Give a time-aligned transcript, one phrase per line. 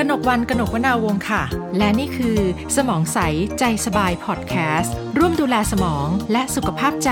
[0.10, 1.42] นกวันกนกวนาวงค่ะ
[1.78, 2.38] และนี่คือ
[2.76, 3.18] สมองใส
[3.58, 7.10] ใจสบายพอดแคสต์ร่วมดูแลสมองและสุขภาพใจ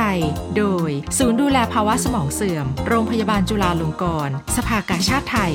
[0.57, 5.54] โดย ศูนย์ดูแลภาวะสมองเสื่อม โรงพยาบาลจุฬาลงกรณ์สภากาชาติไทย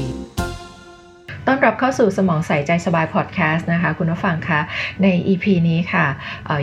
[1.47, 4.60] ต้อนรับเข้าสู่สมองใสใจสบายพอดแคสต์นะคะ คุณผู้ฟังคะ
[5.04, 6.06] ใน EP นี้ค่ะ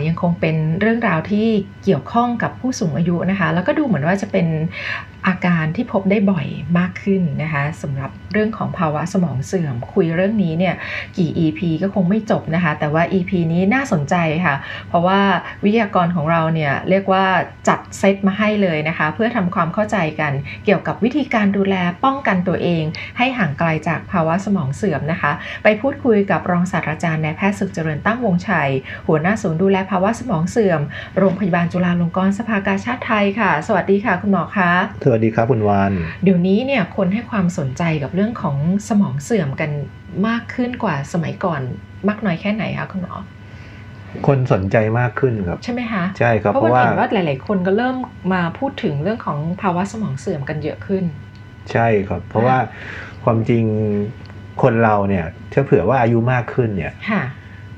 [0.07, 1.47] ยังคงเป็นเรื่องราวที่
[1.83, 4.47] เกี่ยวข้องกับผู้สูงอายุนะคะ แล้วก็ดูเหมือนว่าจะเป็น
[5.27, 6.47] อาการที่พบได้บ่อย
[6.77, 10.75] มากขึ้นนะคะสำหรับเรื่องของภาวะสมองเสื่อม คุยเรื่องนี้เนี่ย
[11.17, 14.15] กี่ EP ก็คงไม่จบนะคะ แต่ว่า EP นี้น่าสนใจ
[14.45, 14.55] ค่ะ
[14.89, 15.19] เพราะว่า
[15.63, 17.25] วิทยากรของเราเนี่ยเรียกว่า
[17.67, 20.33] จัดเซตมาให้เลยนะคะ เพื่อทำความเข้าใจกัน
[20.65, 22.83] เกี่ยวกับวิธีการดูแลป้องกันตัวเอง
[23.17, 25.31] ให้ห่างไกลจากภาวะสมองเสื่อมนะคะ
[25.63, 28.69] ไปพูดคุยกับรองศาสตราจารย์นายแพทย์สุขเจริญตั้งวงชัย
[29.07, 30.81] หัวหน้าศูนย์ดูแลภาวะสมองเสื่อม
[31.17, 34.71] โรงพยาบาลจุฬาลงกรณ์สภากาชาติไทยค่ะ สวัสดีค่ะ คุณหมอคะ
[35.11, 35.91] วัสดีครับคุณวาน
[36.23, 38.57] เดี๋ยวนี้เนี่ยคนให้ความสนใจกับเรื่องของ
[38.89, 39.71] สมองเสื่อมกัน
[40.27, 41.61] มากขึ้นกว่าสมัยก่อน
[42.07, 43.13] มากน้อยแค่ไหนคะคุณหมอ
[44.27, 47.95] คนสนใจมากขึ้นครับ ใช่ไหมคะใช่ครับเพราะว่าเห็นว่าหลาย ๆ คนก็เริ่ม
[48.33, 51.03] มาพูดถึงเรื่องของภาวะสมองเสื่อมกันเยอะขึ้น
[51.71, 52.57] ใช่ครับ เพราะว่า
[53.23, 53.63] ความจริง
[54.61, 56.93] คนเราเนี่ยถ้าเผื่อว่าอายุมากขึ้นเนี่ย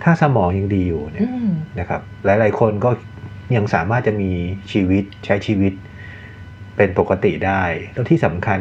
[0.04, 1.30] ถ้าสมองยังดีอยู่เนี่ย
[1.80, 2.90] นะครับ หลาย ๆ คนก็
[3.56, 4.32] ยังสามารถจะมี
[4.72, 5.74] ชีวิตใช้ชีวิต
[6.82, 8.60] เป็นปกติได้ แล้วที่สำคัญ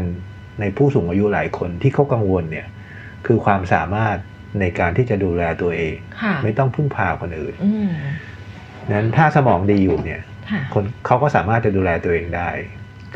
[0.60, 2.66] ในผู้สูงอายุหลายคนที่เขากังวลเนี่ย
[3.26, 4.16] คือความสามารถ
[4.60, 5.96] ในการที่จะดูแลตัวเอง
[6.42, 7.54] ไม่ต้องพึ่งพาคนอื่น
[8.92, 10.20] นั้นถ้าสมองดีอยู่เนี่ย
[10.74, 12.50] คนเขาก็สามารถจะดูแลตัวเองได้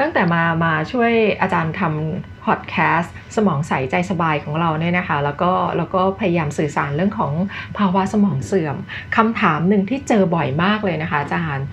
[0.01, 7.33] ตั้งแต่มามาช่วยอาจารย์ทำพอดแคสต์สมองใสใจสบายของเราเนี่ยนะคะ แล้วก็แล้วก็พยายามสื่อสารเรื่องของ
[7.79, 8.77] ภาวะสมองเสื่อม
[9.17, 11.67] คำถามหนึ่งที่เจอบ่อยมากเลยนะคะอาจารย์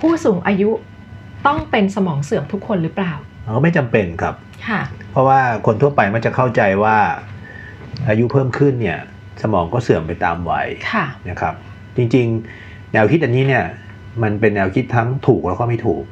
[0.00, 0.70] ผู้สูงอายุ
[1.46, 3.12] ต้องเป็นสมองเสื่อมทุกคนหรือเปล่า
[3.46, 4.34] อ๋อไม่จำเป็นครับ
[4.68, 4.80] ค่ะ
[5.10, 6.96] เพราะว่าคนทั่วไปมันจะเข้าใจว่า
[8.08, 8.98] อายุเพิ่มขึ้นเนี่ย
[9.42, 10.68] สมองก็เสื่อมไปตามวัย
[11.30, 11.54] นะครับ
[11.96, 13.64] จริงๆ แนวคิดอันนี้เนี่ย
[14.22, 16.02] มันเป็นแนวคิดทั้งถูกแล้วก็ไม่ถูก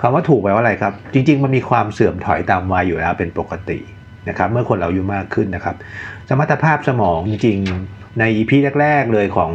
[0.00, 3.78] คำว่าถูกแปลว่าอะไรครับ จริง ๆ มันมีความเสื่อมถอยตามวัยอยู่แล้วเป็นปกติ
[4.28, 5.76] นะครับ เมื่อคนเราอายุมากขึ้นนะครับ
[6.28, 9.52] สมรรถภาพสมองจริงๆใน EP แรก ๆ เลยของ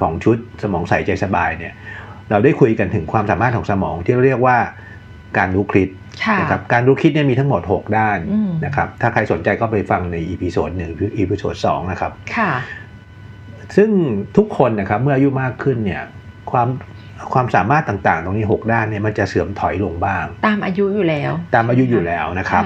[0.00, 1.74] ของชุดสมองใสใจสบายเนี่ย
[2.30, 4.58] เราได้คุยกันถึงความสามารถของสมองที่เราเรียกว่า
[5.38, 5.88] การรู้คิด
[6.40, 8.18] นะครับการรู้คิดเนี่ยมีทั้งหมด 6 ด้าน
[8.64, 12.52] นะครับถ้าใครสนใจก็ไปฟังใน episode หนึ่ง episode สองนะครับค่ะ
[13.76, 13.90] ซึ่ง
[14.36, 16.02] ทุกคนนะครับเมื่ออายุมากขึ้นเนี่ย
[16.50, 16.68] ความ
[17.32, 22.64] ความสามารถต่างๆ ตรงนี้ 6 ด้านเนี่ยมันจะเสื่อมถอยลงบ้าง ตามอายุอยู่แล้ว ตามอายุอยู่แล้วนะครับ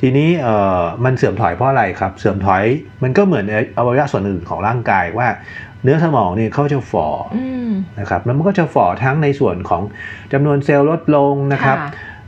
[0.00, 2.64] ทีนี้เอ่อมันเสื่อมถอยเพราะอะไรครับ เสื่อมถอย
[3.02, 3.44] มันก็เหมือน
[3.78, 5.28] อวัยวะส่วนอื่นของร่างกายว่า
[5.82, 7.08] เนื้อสมองนี่เขาจะฝ่อ
[8.00, 9.82] นะครับแล้วมันก็จะฝ่อทั้งในส่วนของ
[10.32, 11.78] จำนวนเซลล์ลดลงนะครับ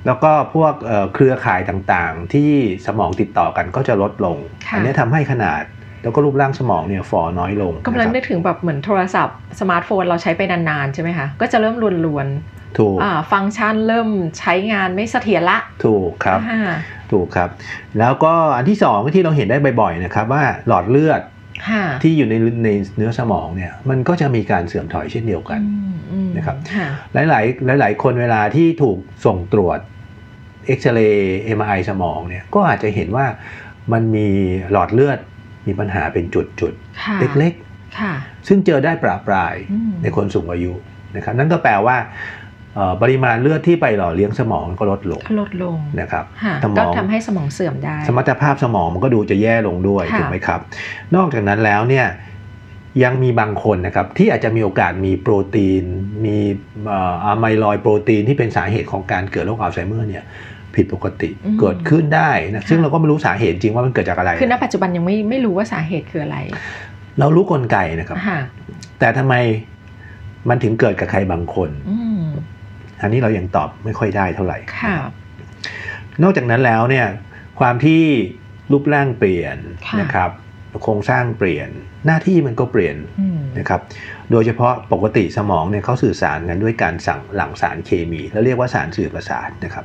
[0.07, 0.73] แล้วก็พวก
[1.15, 2.51] เครือข่ายต่างๆ ที่
[2.87, 4.37] สมองติดต่อกันก็จะลดลง
[4.75, 5.63] อันนี้ทำให้ขนาด
[6.03, 11.77] แล้วก็รูปร่างสมองเนี่ยฝ่อน้อยลงกำลังนึกถึงแบบเหมือนโทรศัพท์สมาร์ทโฟนเราใช้ไปนานๆใช่ไหมคะ ก็จะเริ่ม
[12.07, 12.97] รวนๆถูก
[13.33, 16.39] ฟังก์ชันเริ่มใช้งานไม่เสถียรละ ถูกครับ
[17.13, 17.49] ถูกครับ
[17.99, 21.21] แล้วก็อันที่สองที่เราเห็นได้บ่อยๆนะครับว่าหลอดเลือด
[22.03, 22.35] ที่อยู่ใน
[22.65, 25.61] ในเนื้อสมองเนี่ยมันก็จะมีการเสื่อมถอยเช่นเดียวกัน
[26.37, 26.57] นะครับ
[27.13, 27.41] หลายหลา
[27.75, 29.79] ยหลายๆคนเวลาที่ถูกส่งตรวจ
[30.67, 33.27] เอ็กซเรย์ MRI สมองเนี่ยก็อาจจะเห็นว่า
[33.93, 34.29] มันมี
[34.73, 35.19] หลอดเลือด
[35.67, 39.55] มีปัญหาเป็นจุดๆ เล็กๆซึ่งเจอได้ปราปราย
[40.03, 40.73] ในคนสูงอายุ
[41.17, 41.97] นะครับนั่นก็แปลว่า
[43.03, 46.25] ปริมาณเลือดที่ไปหล่อเลี้ยงสมองก็ลดลงลดลงนะครับ
[46.79, 50.61] ก็ทำให้สมองเสื่อมได้ สมรรถภาพสมองมันก็ดูจะแย่ลงด้วยถูกไหมครับ
[51.17, 52.07] นอกจากนั้นแล้วเนี่ย
[53.05, 55.85] ยังมีบางคนนะครับที่อาจจะมีโอกาสมีโปรตีน
[56.25, 56.37] มี
[57.27, 60.25] อะไมลอยโปรตีนที่เป็นสาเหตุของการเกิดโรคอัลไซเมอร์เนี่ย
[60.75, 61.31] ผิดปกติ
[61.61, 66.39] เกิดขึ้นได้นะซึ่งเราก็ไม่รู้สาเหตุจริงว่ามันเกิดจากอะไร คือณปัจจุบันยังไม่ไม่รู้ว่าสาเหตุคืออะไร
[67.19, 68.19] เรารู้กลไกนะครับ
[68.99, 69.35] แต่ทำไม
[70.49, 71.71] มันถึงเกิดกับใครบางคน
[73.03, 74.59] อันนี้เรายังตอบไม่ค่อยได้เท่าไหร่
[76.23, 77.07] นอกจากนั้นแล้วเนี่ย
[77.61, 78.03] ความที่
[78.73, 79.57] รูปร่างเปลี่ยน
[80.01, 80.31] นะครับ
[80.83, 81.69] โครงสร้างเปลี่ยน
[82.07, 82.97] หน้าที่มันก็เปลี่ยน
[83.59, 83.81] นะครับ
[84.31, 89.85] โดยเฉพาะปกติสมองเนี่ยเขาสื่อสารกันด้วยการสั่งหลั่งสารเคมี แล้วเรียกว่าสารสื่อประสาทนะครับ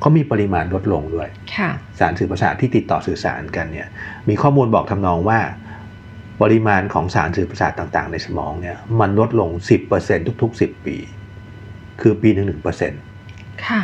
[0.00, 1.28] เขามีปริมาณลดลงด้วย
[2.00, 3.88] สารสื่อประสาทที่ติดต่อสื่อสารกันเนี่ย
[4.28, 5.40] มีข้อมูลบอกทำนองว่า
[6.42, 9.50] ปริมาณของสารสื่อประสาทต่าง ๆ ในสมองเนี่ยมันลดลง
[9.90, 10.96] 10%ทุก ๆ 10 ปี
[12.00, 13.00] คือปีหนึ่งหนึ่งเปอร์เซ็นต์
[13.66, 13.80] ค่ะ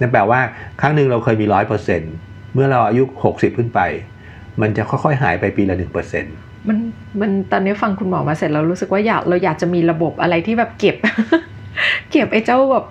[0.00, 0.40] นั่นแปลว่า
[0.80, 2.12] ครั้งหนึ่งเราเคยมีร้อยเปอร์เซ็นต์
[2.54, 3.80] เมื่อเราอายุหกสิบขึ้นไป
[4.60, 6.34] มันจะค่อยๆหายไปปีละหนึ่งเปอร์เซ็นต์
[6.68, 6.78] มัน
[7.20, 10.96] มันตอนนี้ฟังคุณหมอมาเสร็จเรารู้สึกว่าอยากเราอยากจะมีระบบอะไรที่แบบเก็บ
[12.10, 12.86] เก็บไอ้เจ้าแบบ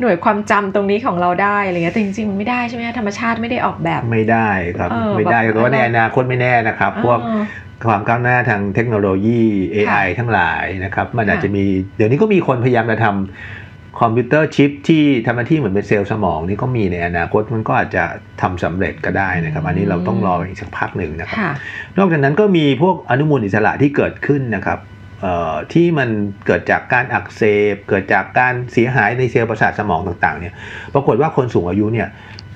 [0.00, 7.18] หน่วยความจำตรงนี้ของเราได้อะไรเงี้ยแต่จริงๆมันไม่ได้ใช่ไหมธรรมชาติไม่ได้ออกแบบไม่ได้ครับไม่ได้เพราะว่าในอนาคตไม่แน่นะครับ พวก
[7.88, 9.40] ความก้าวหน้าทางเทคโนโลยี
[9.74, 11.64] AI ทั้งหลายนะครับ มันอาจจะมี
[11.96, 13.67] เดี๋ยวนี้ก็มีคนพยายามจะทำ
[14.00, 18.04] คอมพิวเตอร์ชิปที่ทำหน้าที่เหมือนเป็นเซลล์สมองนี่ก็มีในอนาคตมันก็อาจจะ
[18.42, 21.38] ทำสำเร็จก็ได้นะครับ อันนี้เราต้องรออีกสักพักหนึ่งนะครับ
[21.98, 24.78] นอกจากนั้นก็มีพวกอนุมูลอิสระที่เกิดขึ้นนะครับ
[25.72, 26.08] ที่มัน
[26.46, 27.42] เกิดจากการอักเส
[27.72, 30.54] บ เกิดจากการเสียหายในเซลล์ประสาทสมองต่างๆเนี่ย
[30.94, 32.08] ปรากฏว่าคนสูงอายุเนี่ย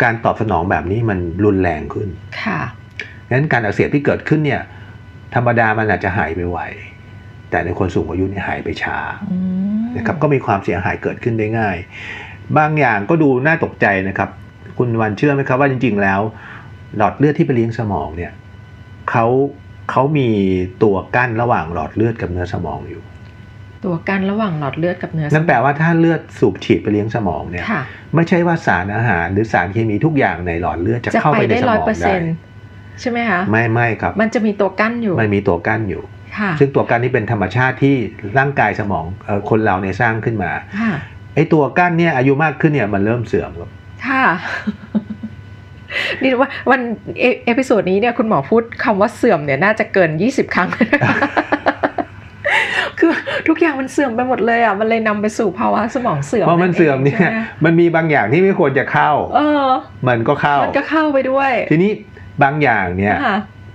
[0.02, 2.08] การตอบสนองแบบนี้มันรุนแรงขึ้น
[2.42, 2.60] ค่ะ
[3.30, 4.62] งั้นการอักเสบที่เกิดขึ้นเนี่ย
[5.34, 6.58] ธรรมดามันอาจจะหายไปไว
[7.50, 8.98] แต่ในคนสูงอายุเนี่ยหายไปช้า
[9.96, 11.76] นะครับก็มีความเสียหายเกิดขึ้นได้ง่าย
[12.58, 14.30] บางอย่างก็ดูน่าตกใจนะครับ
[14.78, 16.20] คุณวันเชื่อไหมครับว่าจริง ๆ แล้ว
[16.96, 18.32] หลอดเลือดที่ไปเลี้ยงสมองเนี่ย
[19.10, 19.26] เขา
[19.90, 20.28] เขามี
[20.82, 23.02] ตัวกั้นระหว่างหลอดเลือดกับเนื้อสมองอยู่
[23.84, 27.64] ตัวกั้นระหว่างหลอดเลือดกับเนื้อนั่นแปลว่าถ้าเลือดสูบฉีดไปเลี้ยงสมองเนี่ย
[28.14, 32.14] ไม่ใช่ว่าสารอาหารหรือสารเคมีทุกอย่างในหลอดเลือดจะเข้าไปในสมองได้
[33.00, 36.02] ใช่ไหมคะไม่ไม่ครับ มันจะมีตัวกั้นอยู่ มันมีตัวกั้นอยู่
[36.58, 37.96] ซึ่งตัวกั้นนี้เป็นธรรมชาติที่
[38.38, 39.04] ร่างกายสมอง
[39.50, 40.50] คนเราเนี่ยสร้างขึ้นมา
[41.34, 43.70] ไอ้ตัวกั้นเนี่ยอายุมากขึ้นเนี่ยมันเริ่มเสื่อมครับ
[44.06, 44.24] ค่ะ
[46.22, 46.80] นี่ว่า one
[47.44, 50.68] episode นี้เนี่ยคุณหมอพูดคำว่าเสื่อมเนี่ยน่าจะเกินยี่สิบครั้ง
[52.98, 53.12] คือ
[53.48, 57.18] ทุกอย่างมันเสื่อมไปหมดเลยอะมันเลยนำไปสู่ภาวะสมองเสื่อมพอมันเสื่อมเนี่ย
[57.64, 59.68] มันมีบางอย่างที่ไม่ควรจะเข้า เออ
[60.08, 61.90] มันก็เข้ามันก็เข้าไปด้วย ทีนี้
[62.42, 63.16] บางอย่างเนี่ย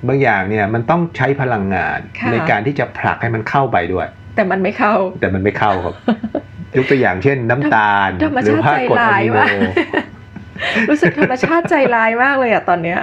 [0.08, 2.00] บางอย่างเนี่ยมันต้องใช้พลังงาน
[2.32, 5.96] ในการที่จะผลักให้มันเข้าไปด้วย แต่มันไม่เข้า แต่มันไม่เข้าครับ
[6.78, 8.10] ยกตัวอย่างเช่นน้ำตาล
[8.44, 9.40] หรือว่ากรดอะมิโน
[10.90, 13.00] รู้สึกธรรมชาติใจร้ายมากเลยอะตอนเนี้ย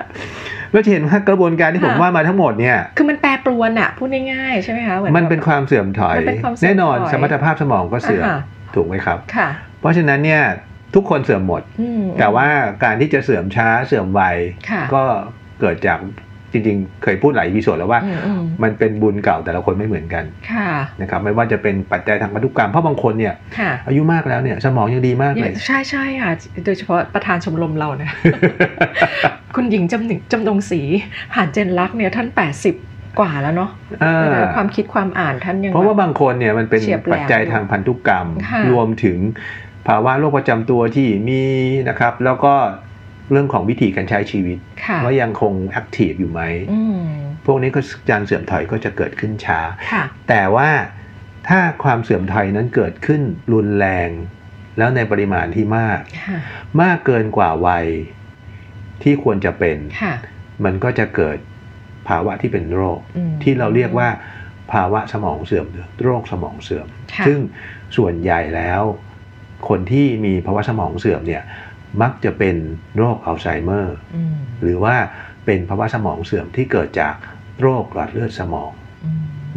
[0.73, 6.17] เราเห็นว่ากระบวนการที่ผมว่ามาทั้งหมดเนี่ย คือมันแปรปรวนอะพูดง่ายๆใช่ไหมคะมันเป็นความเสื่อมถอย
[6.64, 8.26] แน่นอนสมรรถภาพสมองก็เสื่อม
[8.75, 9.49] ถูกไหมครับค่ะ
[9.81, 10.43] เพราะฉะนั้นเนี่ย
[10.94, 11.62] ทุกคนเสื่อมหมด
[12.19, 12.49] แต่ว่า
[12.85, 14.23] การที่จะเสื่อมช้าเสื่อมไว
[14.94, 15.02] ก็
[15.61, 15.99] เกิดจาก
[16.55, 18.01] จริงๆ เคยพูดหลายวิโซดแล้วว่า
[18.62, 20.25] มันเป็นบุญเก่าแต่ละคนไม่เหมือนกัน
[21.03, 23.35] นะครับไม่ว่าจะเป็นปัจจัยทางพันธุกรรมเพราะบางคนเนี่ย
[23.89, 26.33] อายุมากแล้วเนี่ยสมองยังดีมากเลย ใช่ใช่ค่ะ
[26.65, 28.11] โดยเฉพาะประธานชมรมเราเนี่ย
[29.55, 30.81] คุณหญิงจำหนึ่งจำดงศรี
[31.37, 32.75] หานเจนรักเนี่ยท่านแปดสิบ
[33.19, 33.71] กว่าแล้วเนาะ
[34.57, 36.81] ความคิดความอ่านท่านยังเพราะว่าบางคนเนี่ยมันเป็น
[37.12, 38.27] ปัจจัยทางพันธุกรรม
[38.71, 39.19] รวมถึง
[39.89, 41.43] ภาวะโรคประจำตัวที่มี
[41.89, 42.55] นะครับ แล้วก็
[43.31, 44.59] เรื่องของวิธีการใช้ชีวิต
[45.05, 46.43] ว่ายังคงแอคทีฟอยู่ไหม
[47.47, 47.81] พวกนี้ก็
[48.11, 49.61] การเสื่อมถอยก็จะเกิดขึ้นช้า
[50.29, 50.71] แต่ว่า
[51.49, 53.23] ถ้าความเสื่อมถอยนั้นเกิดขึ้น
[53.53, 54.11] รุนแรง
[54.79, 56.00] แล้วในปริมาณที่มาก
[56.82, 57.87] มากเกินกว่าวัย
[59.03, 59.76] ที่ควรจะเป็น
[60.65, 61.38] มันก็จะเกิด
[62.09, 63.00] ภาวะที่เป็นโรค
[63.43, 64.09] ที่เราเรียกว่า
[64.73, 65.67] ภาวะสมองเสื่อม
[66.05, 66.87] โรคสมองเสื่อม
[67.26, 67.38] ซึ่ง
[67.97, 68.82] ส่วนใหญ่แล้ว
[69.69, 71.43] คนที่มีภาวะสมองเสื่อมเนี่ย
[72.02, 72.56] มักจะเป็น
[72.96, 73.96] โรคอัลไซเมอร์
[74.62, 74.96] หรือว่า
[75.44, 77.14] เป็นภาวะสมองเสื่อมที่เกิดจาก
[77.61, 78.70] โรคหลอดเลือดสมอง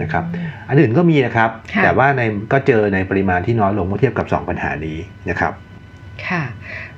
[0.02, 0.24] นะครับ
[0.70, 1.50] อันอื่นก็มีนะครับ
[1.84, 4.98] แต่ว่าในก็เจอในปริมาณที่น้อยลงเมื่อเทียบกับ 2 ปัญหานี้
[5.30, 5.54] นะครับ
[6.28, 6.44] ค่ะ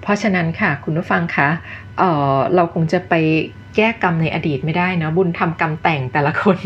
[0.01, 1.49] เพราะฉะนั้นค่ะ คุณผู้ฟังคะ
[1.97, 3.13] เเราคงจะไป
[3.75, 6.57] แก้กรรมในอดีตไม่ได้นะบุญทำกรรมแต่งแต่ละคน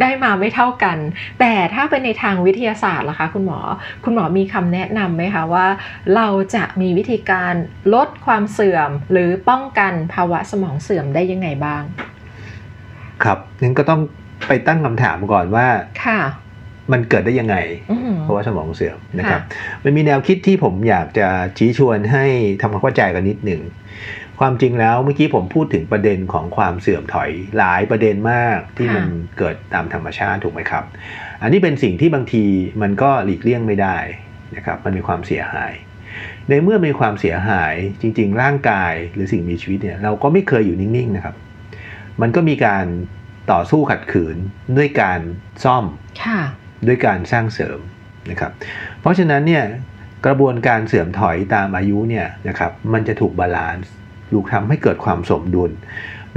[0.00, 0.98] ได้มาไม่เท่ากัน
[1.40, 3.58] แต่ถ้าเป็นในทางวิทยาศาสตร์ล่ะคะคุณหมอ
[4.04, 5.66] คุณหมอมีคำแนะนำไหมคะว่า
[6.16, 7.54] เราจะมีวิธีการ
[7.94, 11.82] ลดความเสื่อมหรือป้องกันภาวะสมองเสื่อมได้ยังไงบ้าง
[13.24, 14.00] ครับงั้นก็ต้อง
[14.48, 15.66] ไปตั้งคำถามก่อนว่า
[16.04, 16.20] ค่ะ
[16.92, 17.56] มันเกิดได้ยังไง
[18.20, 19.40] เพราะว่าสมองเสื่อมนะครับ
[19.84, 22.24] มันมีแนวคิดที่ผมอยากจะชี้ชวนให้
[22.60, 23.60] ทำความเข้าใจกันนิดหนึ่ง
[24.40, 29.04] ความจริงแล้วเมื่อกี้ผมพูดถึงประเด็นของความเสื่อมถอยหลายประเด็นมากที่มัน
[29.38, 30.84] เกิดตามธรรมชาติถูกไหมครับ
[31.42, 32.44] อันนี้เป็นสิ่งที่บางที
[32.82, 33.96] มันก็หลีกเลี่ยงไม่ได้
[34.56, 35.72] นะครับมันมีความเสียหาย
[36.48, 41.36] ในเมื่อมีความเสียหายจริง ๆ ร่างกายหรือสิ่งมีชีวิตเนี่ยเราก็ไม่เคยอยู่นิ่งๆนะครับ
[42.20, 42.86] มันก็มีการ
[43.52, 44.36] ต่อสู้ขัดขืน
[44.76, 45.20] ด้วยการ
[45.64, 45.84] ซ่อม
[46.86, 47.78] ด้วยการสร้างเสริม
[48.30, 48.52] นะครับ
[49.00, 49.64] เพราะฉะนั้นเนี่ย
[50.26, 53.90] กระบวนการเสื่อมถอยตามอายุเนี่ยนะครับมันจะถูก balance
[54.34, 55.70] ถูกทำให้เกิดความสมดุล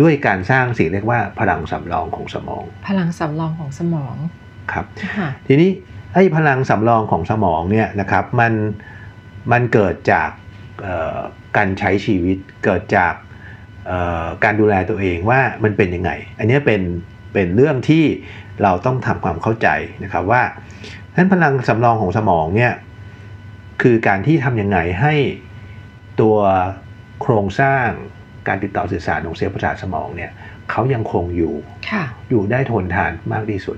[0.01, 4.15] ด้วยการสร้างสิ่งเรียกว่าพลังสำรองของสมอง พลังสำรองของสมอง
[4.71, 4.85] ครับ
[5.47, 5.69] ทีนี้
[6.13, 8.53] ไอ้พลังสำรองของสมองเนี่ยนะครับมัน
[9.51, 10.29] มันเกิดจาก
[11.57, 13.13] การใช้ชีวิตเกิดจาก
[14.43, 16.81] การดูแลตัวเองว่ามันเป็นยังไง อันนี้เป็น
[17.33, 18.03] เป็นเรื่องที่
[18.63, 19.67] เราต้องทำความเข้าใจ
[20.03, 20.41] นะครับว่า
[21.15, 22.73] นั้นพลังสำรองของสมองเนี่ย
[23.81, 25.13] คือการที่ทำยังไงให้
[26.21, 26.35] ตัว
[27.21, 27.87] โครงสร้าง
[28.47, 30.31] การติดต่อสื่อสารของเซลล์ประสาทสมองเนี่ย
[30.71, 31.53] เขายังคงอยู่
[32.29, 33.77] อยู่ได้ทนทานมากที่สุด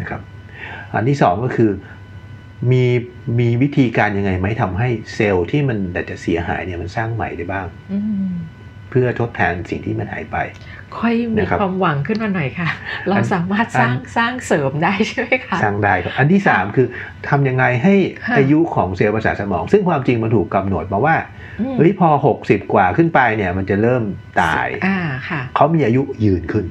[0.00, 0.20] นะครับ
[0.94, 1.70] อันที่สองก็คือ
[2.70, 2.84] มี
[3.38, 7.66] มีวิธีการยังไงไหมทำให้เซลล์ที่มันแต่จะเสียหายเนี่ยมันสร้างใหม่ได้บ้าง
[8.90, 10.36] เพื่อทดแทนสิ่งที่มันหายไป
[10.98, 12.68] ค่อยมีความหวังขึ้นมาหน่อยค่ะ
[13.08, 16.86] เราสามารถสร้างสร้างเสริมได้ใช่ไหมคะสร้างได้ครับอันที่สามคือ
[17.28, 17.94] ทำยังไงให้
[18.38, 21.16] อายุของเซลล์ประสาทสมอง ซึ่งความจริงมันถูกกำหนดมาว่า
[21.76, 24.02] เฮ้ยพอหกสิบกว่าขึ้นไปเนี่ย มันจะเริ่ม
[24.42, 24.98] ตายอ่า
[25.28, 26.66] ค่ะเขามีอายุยืนขึ้น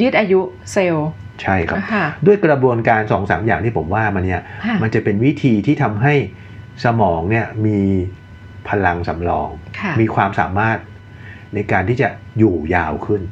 [0.00, 0.40] ยืดอายุ
[0.72, 1.08] เซลล์
[1.42, 1.78] ใช่ครับ
[2.26, 4.42] ด้วยกระบวนการสองสามอย่างที่ผมว่ามันเนี่ย
[4.82, 6.14] มันจะเป็นวิธีที่ทำให้
[6.84, 7.80] สมองเนี่ยมี
[8.68, 9.48] พลังสำรอง
[10.00, 10.78] มีความสามารถ
[11.54, 12.08] ในการที่จะ
[12.38, 13.22] อยู่ยาวขึ้น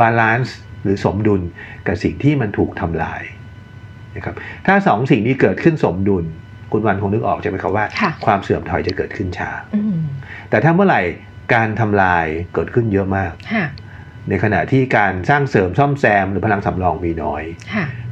[0.00, 1.42] balance หรือสมดุล
[1.86, 3.22] กับสิ่งที่มันถูกทำลาย
[4.16, 4.34] นะครับ
[4.66, 6.24] ถ้าสองสิ่งนี้เกิดขึ้นสมดุล
[6.72, 7.84] คุณวันคงนึกออกใช่ไหมครับว่า
[8.26, 9.50] ความเสื่อมถอยจะเกิดขึ้นช้า
[10.50, 11.02] แต่ถ้าเมื่อไหร่
[11.54, 13.32] การทำลายเกิดขึ้นเยอะมาก
[14.28, 17.42] ในขณะที่การสร้างเสริมซ่อมแซมหรือพลังสำรองมีน้อย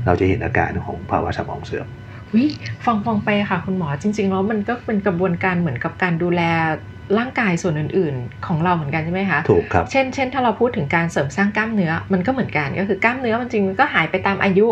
[0.07, 1.87] เราจะเห็นอาการของภาวะสมองเสื่อม
[2.35, 2.45] วิ
[2.85, 6.43] ฟังฟังไปค่ะคุณหมอจริงๆแล้วมันก็เป็นกระบวนการเหมือนกับการดูแล
[7.19, 14.67] ร่างกายส่วนอื่น ๆ ของเราเหมือนกันใช่ไหมคะถูกครับเช่นเช่นถ้าเราพูดถึงการเสริมสร้างกล้ามเนื้อมันก็เหมือนกันก็คือกล้ามเนื้อมันจริงมันก็หายไปตามอายุ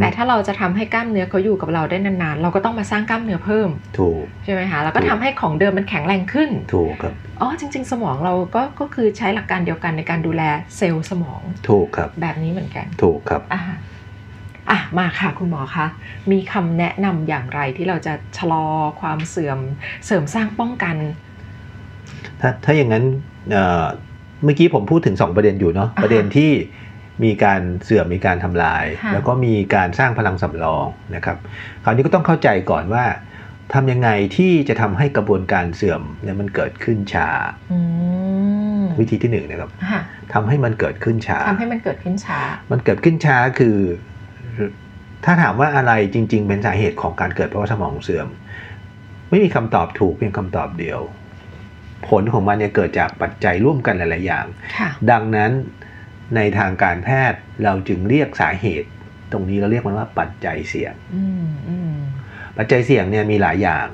[0.00, 10.42] แต่ถ้าเราจะทำให้กล้ามเนื้อเขาอยู่กับเราได้นานๆ เราก็ต้องมาสร้างกล้ามเนื้อเพิ่มถูกใช่ไหมคะแล้วก็ทำให้ของเดิมมันแข็งแรงขึ้นถูกครับอ๋อจริง ๆ สมองเราก็ก็คือใช้หลักการเดียวกันในการดูแล
[10.76, 13.62] เซลล์สมองถูกครับ แบบนี้เหมือนกันถูกครับอ่า
[14.70, 15.86] อะมาค่ะคุณหมอคะ
[16.30, 18.64] มีคำแนะนำอย่างไรที่เราจะชะลอ
[19.00, 19.58] ความเสื่อม
[20.06, 20.96] เสริมสร้างป้องกัน
[22.40, 23.04] ถ้าถ้าอย่างนั้น
[24.44, 26.52] เมื่อกี้ผมพูดถึง 2 ประเด็นอยู่เนาะประเด็นที่
[27.24, 31.36] มีการเสื่อมมีการทำลาย แล้วก็มีการสร้างพลังสำรองนะครับ
[31.84, 33.04] คราวนี้ก็ต้องเข้าใจก่อนว่า
[33.74, 37.28] ทำยังไงที่จะทำให้กระบวนการเสื่อมเนี่ยมันเกิดขึ้นช้า
[39.00, 39.70] วิธีที่หนึ่งนะครับ
[40.32, 42.38] ทำให้มันเกิดขึ้นช้าทำให้มันเกิดขึ้นช้า
[42.72, 43.78] มันเกิดขึ้นช้าคือ
[45.24, 48.28] ถ้าถามว่าอะไรจริง ๆ เป็นสาเหตุของการเกิดภาวะสมองเสื่อม
[49.30, 51.00] ไม่มีคำตอบถูกเพียงคำตอบเดียว
[52.08, 54.46] ผลของมันเนี่ยเกิดจากปัจจัยร่วมกันหลาย ๆ อย่าง
[55.10, 55.50] ดังนั้น
[56.36, 58.88] ในทางการแพทย์เราจึงเรียกสาเหตุ
[59.32, 60.94] ตรงนี้เราเรียกมันว่าปัจจัยเสี่ยง
[62.56, 63.86] ปัจจัยเสี่ยงเนี่ยมีหลายอย่าง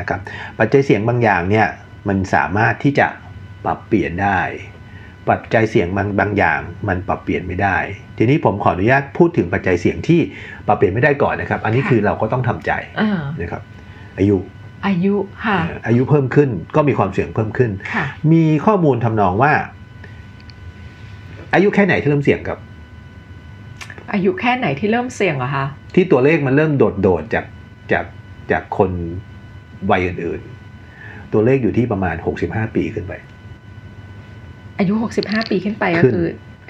[0.00, 0.20] นะครับ
[0.58, 1.66] ปัจจัยเสี่ยงบางอย่างเนี่ย
[2.08, 3.06] มันสามารถที่จะ
[3.64, 4.40] ปรับเปลี่ยนได้
[5.28, 7.76] ปัจจัยเสี่ยงบางบางอย่างมันปรับเปลี่ยนไม่ได้
[8.18, 10.20] ทีนี้ผมขออนุญาตพูดถึงปัจจัยเสี่ยงที่
[10.66, 12.72] ปรับเปลี่ยนไม่ได้ก่อนนะครับ อันนี้คือเราก็ต้องทำใจ
[13.40, 13.62] นะครับ
[14.18, 14.36] อายุ
[14.86, 17.70] อายุค่ะอายุเพิ่มขึ้นก็มีความเสี่ยงเพิ่มขึ้น
[18.32, 19.52] มีข้อมูลทำนองว่า
[21.54, 22.58] อายุแค่ไหนที่เริ่มเสี่ยงครับ
[24.12, 27.44] อายุแค่ไหนที่เริ่มเสี่ยงอะคะที่ตัวเลขมันเริ่มโดดโดดจาก
[27.92, 28.04] จาก
[28.50, 28.90] จากคน
[29.90, 33.12] วัยอื่นๆ ตัวเลขอยู่ที่ประมาณหกสิบห้าปีขึ้นไป
[34.78, 36.24] อายุหกสิบห้าปีขึ้นไปก็คือ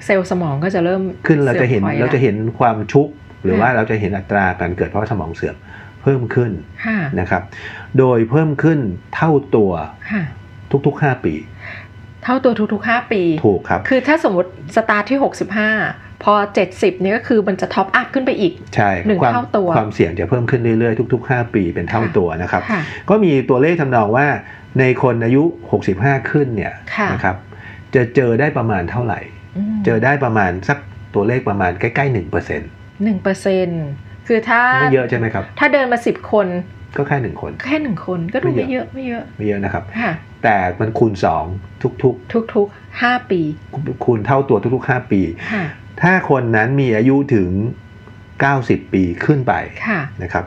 [0.04, 3.08] เซลล์สมองก็จะเริ่มขึ้นเราจะเห็นเราจะเห็นความชุก
[3.44, 5.56] หรือว่าเราจะเห็นอัตราการเกิดเพราะสมองเสื่อม
[5.87, 6.52] เพิ่มขึ้น
[7.20, 7.42] นะครับ
[7.98, 8.78] โดยเพิ่มขึ้น
[9.14, 9.72] เท่าตัว
[10.86, 11.34] ทุกๆห้าปี
[12.24, 15.70] เท่าตัวทุกๆห้าปี ถูกครับ คือถ้าสมมติสตาร์ทที่หกสิบห้า
[16.24, 22.62] พอเจ็ดสิบนี่ก็คือมันจะ top up ขึ้นไปอีกใช่หนึ่งเท่าตัว ความเสี่ยงจะเพิ่มขึ้นเรื่อยๆ ทุกๆห้าปีเป็นเท่าตัวนะครับ
[23.10, 24.26] ก็มีตัวเลขทำนองว่า
[24.78, 26.74] ในคนอายุหกสิบห้าขึ้นเนี่ย
[27.12, 27.36] นะครับ
[27.94, 29.20] จะเจอได้ประมาณเท่าไหร่
[29.84, 30.78] เจอได้ประมาณสัก
[31.14, 32.68] ตัวเลขประมาณใกล้ๆหนึ่งเปอร์เซ็นต์
[33.04, 33.84] หนึ่งเปอร์เซ็นต์
[34.28, 36.46] คือถ้าไม่เยอะใช่ไหมครับ ถ้าเดินมาสิบคน
[36.96, 39.84] ก็แค่หนึ่งคน แค่หนึ่งคนก็ดูไม่เยอะไม่เยอะไม่เยอะนะครับ
[40.42, 41.44] แต่มันคูณสอง
[42.02, 43.40] ทุกๆทุกๆห้าปี
[44.04, 45.20] คูณเท่าตัวทุกๆห้าปี
[46.02, 47.48] ถ้าคนนั้นมีอายุถึง
[48.40, 49.52] เก้าสิบปีขึ้นไป
[50.22, 50.44] นะครับ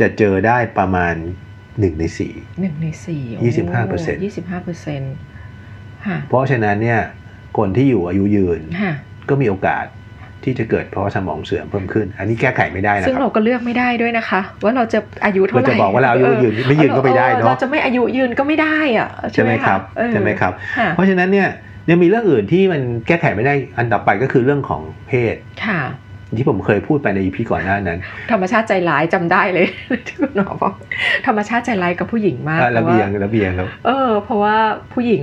[0.00, 1.14] จะเจอได้ประมาณ
[1.80, 5.14] หนึ่งในสี่หนึ่งในสี่ยี่สิบห้าเปอร์เซ็นต์ยี่สิบห้าเปอร์เซ็นต์
[6.28, 7.00] เพราะฉะนั้นเนี่ย
[7.58, 8.60] คนที่อยู่อายุยืน
[9.28, 9.84] ก็มีโอกาส
[10.44, 19.80] ที่จะเกิดเพราะสมองเสื่อมเพิ่มขึ้น อันนี้แก้ไขไม่ได้นะครับ ซึ่งเราก็เลือกไม่ได้ด้วยนะคะ ว่าเราจะอายุเท่าไหร่เราจะบอกว่าเราอายุยืนไม่ยืนก็ไม่ได้เนาะเราจะไม่อายุยืนก็ไม่ได้อะใช่ไหมครับ
[20.12, 20.52] ใช่ไหมครับ
[20.94, 21.48] เพราะฉะนั้นเนี่ย
[21.90, 25.34] ยังมีเรื่องอื่นที่มันแก้ไขไม่ได้อันต่อไปก็คือเรื่องของเพศ
[25.66, 25.80] ค่ะ
[26.38, 27.98] ที่ผมเคยพูดไปในอีพีก่อนหน้านั้น
[28.32, 29.66] ธรรมชาติใจร้ายจำได้เลย
[30.06, 30.74] ที่คุณหมอบอก
[31.26, 34.56] ธรรมชาติใจร้ายกับผู้หญิงมากระเบียงระเบียงครับ เออ เพราะว่า
[34.92, 35.22] ผู้หญิง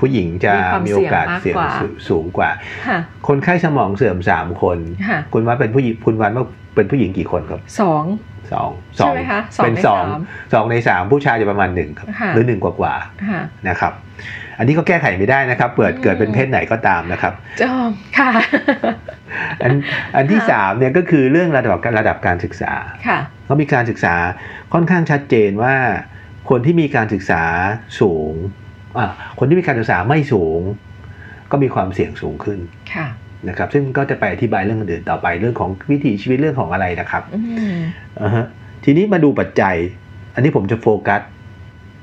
[0.00, 0.52] ผู้หญิงจะ
[0.86, 1.56] มีโอกาสเสี่ยง
[2.08, 2.50] สูงกว่า
[3.28, 4.78] คนไข้สมองเสื่อมสามคน
[5.32, 6.44] คุณว่าเป็นผู้หญิงคุณวันว่า
[6.76, 8.04] เป็นผู้หญิงกี่คนครับสอง
[8.52, 9.14] สองสอง
[9.64, 10.04] เป็นสอง
[10.52, 12.94] สองในสามผู้ชายจะประมาณหนึ่งครับหรือหนึ่งกว่ากว่า
[13.68, 13.92] นะครับ
[14.58, 18.30] อันนี้ก็แก้ไขไม่ได้นะครับเปิดเกิดเป็นเพศไหนก็ตามนะครับจอมค่ะ
[19.62, 19.72] อัน
[20.16, 22.72] อันที่สามเนี่ยก็คือเรื่องระดับระดับการศึกษา
[23.44, 24.14] เขามีการศึกษา
[24.72, 25.74] ค่อนข้างชัดเจนว่า
[26.50, 27.42] คนที่มีการศึกษา
[28.00, 28.34] สูง
[29.38, 30.60] คนที่มีการศึกษาไม่สูง
[31.50, 32.58] ก็มีความเสี่ยงสูงขึ้น
[33.48, 37.22] นะครับ ซึ่งก็จะไปอธิบายเรื่องอื่นต่อไปเรื่องของวิถีชีวิตเรื่องของอะไรนะครับ
[38.22, 38.44] อ่าฮะ
[38.84, 39.76] ทีนี้มาดูปัจจัย
[40.34, 41.22] อันนี้ผมจะโฟกัส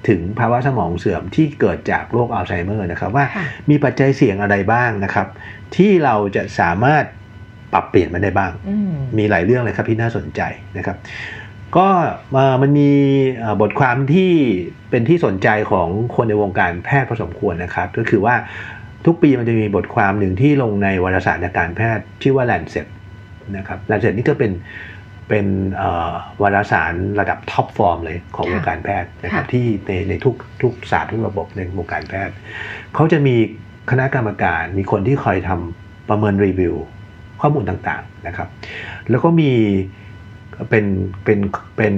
[0.09, 3.25] ถึงภาวะสมองเสื่อมที่เกิดจากโรคอัลไซเมอร์นะครับ ว่า
[3.69, 5.27] มีปัจจัยเสี่ยงอะไรบ้างนะครับ
[5.75, 7.03] ที่เราจะสามารถ
[7.73, 8.51] ปรับเปลี่ยนมันได้บ้าง
[9.17, 10.41] มีหลายเรื่องเลยครับที่น่าสนใจ
[10.77, 10.97] นะครับ
[11.75, 11.87] ก็
[12.61, 12.91] มันมี
[13.61, 14.31] บทความที่
[14.89, 18.35] เป็นที่สนใจของคนในวงการแพทย์พอสมควรนะครับ ก็คือว่า
[19.05, 22.87] ทุกปีมันจะมีบทความหนึ่งที่ลงในวารสารการแพทย์ชื่อว่า Lancet
[23.57, 24.51] นะครับ Lancet นี่ก็เป็น
[25.29, 25.47] เป็น
[26.41, 32.33] วารสารระดับ top form เลยของวงการแพทย์นะครับที่ในในทุกทุกศาสตร์ทุกระบบในวงการแพทย์
[32.95, 33.35] เขาจะมี
[33.91, 36.75] คณะกรรมการมีคนที่คอยทำประเมินรีวิว
[37.41, 38.49] ข้อมูลต่างๆนะครับ
[39.09, 39.51] แล้วก็มี
[40.69, 40.85] เป็น
[41.23, 41.39] เป็น
[41.77, 41.93] เป็น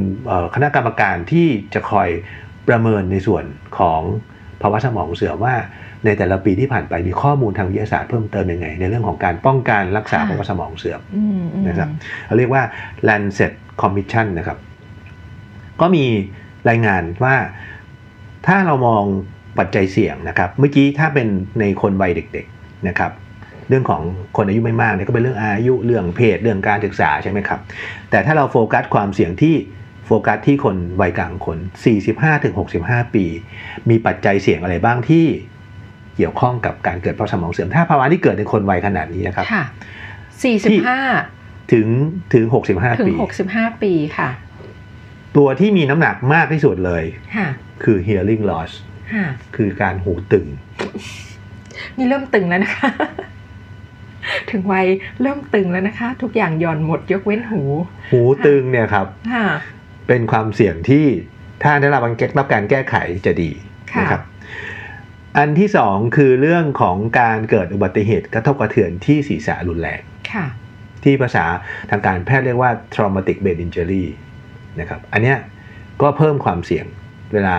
[0.55, 2.09] คณะกรรมการที่จะคอย
[2.67, 3.43] ประเมินในส่วน
[3.77, 4.01] ของ
[4.61, 5.55] ภาวะสมองเสื่อมว่า
[6.05, 11.01] ในแต่ละปีที่ผ่านไปมีข้อมูลทางวิทยาศาสตร์เพิ่มเติมยังไง ในเรื่องของการป้องกันรักษาภาวะสมองเสื่อม
[11.67, 11.89] นะครับ
[12.25, 12.63] เราเรียกว่า
[13.07, 13.51] Lancet
[13.81, 14.57] Commission นะครับ
[15.81, 16.05] ก็มี
[16.69, 17.35] รายงานว่า
[18.47, 19.03] ถ้าเรามอง
[19.59, 21.27] ปัจจัยเสี่ยงนะครับ เมื่อกี้ถ้าเป็น
[21.59, 23.11] ในคนวัยเด็ก ๆนะครับ
[23.69, 24.01] เรื่องของ
[24.37, 27.59] คนอายุไม่มากเนี่ยก็เป็นเรื่องอายุเรื่องเพศเรื่องการศึกษาใช่ไหมครับ
[28.09, 29.55] แต่ถ้าเราโฟกัสความเสี่ยงที่
[30.05, 31.57] โฟกัสที่คนวัยกลางคน
[32.35, 33.25] 45-65 ปี
[33.89, 35.25] มีปัจจัยเสี่ยงอะไรบ้างที่
[36.15, 39.63] เกี่ยวข้องกับการเกิดภาวะสมองเสื่อม ถ้าภาวะที่เกิดในคนวัยขนาดนี้นะครับค่ะ
[40.43, 40.99] สี่สิบห้า
[41.73, 41.87] ถึง
[42.33, 44.29] ถึงหกสิบห้าปีถึงหกสิบห้าปีค่ะ
[45.37, 47.03] ตัวที่มีน้ำหนักมากที่สุดเลย
[47.83, 48.71] คือ hearing loss
[49.55, 50.45] คือการหูตึง
[51.97, 52.89] นี่เริ่มตึงแล้วนะคะ
[54.51, 54.87] ถึงวัย
[55.21, 57.61] เริ่มตึงแล้วนะคะ ทุกอย่างหย่อนหมดยกเว้นหู
[58.11, 59.07] หูตึงเนี่ยครับ
[60.07, 61.05] เป็นความเสี่ยงที่
[61.63, 62.01] ถ้าได้รับ
[62.53, 63.51] การแก้ไขจะดี
[63.99, 64.21] นะครับ
[65.37, 70.01] อันที่สองคือเรื่องของการเกิดอุบัติเหตุกระทบกระเทือนที่ศีรษะรุนแรง
[71.03, 71.45] ที่ภาษา
[71.89, 74.05] ทางการแพทย์เรียกว่า traumatic brain injury
[74.79, 75.37] นะครับ อันเนี้ย
[76.01, 76.85] ก็เพิ่มความเสี่ยง
[77.33, 77.55] เวลา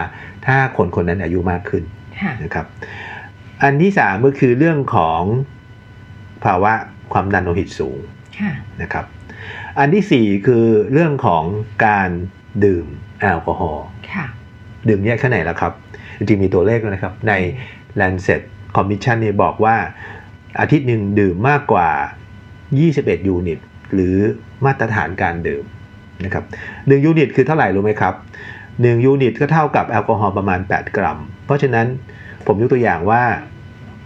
[0.46, 1.84] ถ้าคนคนนั้นอายุมากขึ้น
[2.44, 2.66] นะครับ
[3.62, 5.22] อันที่สามก็คือเรื่องของ
[6.44, 6.73] ภาวะ
[7.12, 7.99] ความดันโลหิตสูง
[8.82, 9.04] นะครับ
[9.78, 11.44] อันที่สี่คือเรื่องของ
[11.87, 12.11] การ
[12.64, 12.87] ดื่ม
[13.20, 13.87] แอลกอฮอล์
[14.88, 15.72] ดื่มแยกแค่ไหนแล้วครับ
[16.18, 17.33] จริงๆมีตัวเลขนะครับ ใน
[18.00, 18.40] Lancet
[18.76, 19.76] Commission นี่บอกว่า
[20.61, 21.90] อาทิตย์หนึ่งดื่มมากกว่า
[22.59, 23.59] 21 unit
[23.94, 24.16] หรือ
[24.64, 25.64] มาตรฐานการดื่ม
[26.24, 28.14] นะครับ1 unit คือเท่าไหร่รู้ไหมครับ
[28.61, 31.87] 1 unit ก็เท่ากับแอลกอฮอล์ประมาณ 8 กรัม เพราะฉะนั้น
[32.46, 33.22] ผมยกตัวอย่างว่า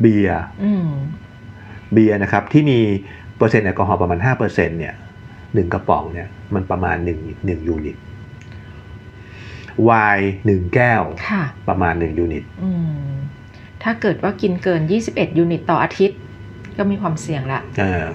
[0.01, 0.43] เบียร์
[1.93, 2.79] เบียร์นะครับที่มี
[3.37, 4.95] เปอร์เซ็นต์แอลกอฮอล์ประมาณ5%เนี่ย
[5.55, 7.97] หนึ่งกระป๋องเนี่ยมันประมาณ1 1 unit
[9.89, 11.03] ไวน์หนึ่งแก้ว
[11.69, 12.45] ประมาณหนึ่ง unit
[13.83, 16.19] ถ้าเกิดว่ากินเกิน 21 unit ต่ออาทิตย์
[16.79, 17.61] ก็มีความเสี่ยงละ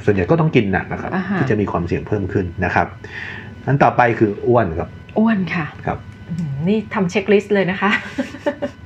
[0.05, 2.88] ส่วนใหญ่ก็ต้องกินหนักนะครับ ที่จะมีความเสี่ยงเพิ่มขึ้นนะครับ
[3.65, 5.97] อันต่อไปคืออ้วนครับ อ้วนค่ะครับ
[6.67, 8.78] นี่ทำ checklist เลยนะคะค่ะ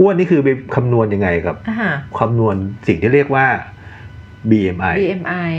[0.00, 1.56] อ้วนนี่คือไปคำนวณยังไงครับ
[2.18, 2.56] คำนวณ
[2.88, 3.46] สิ่งที่เรียกว่า
[4.50, 5.52] BMI BMI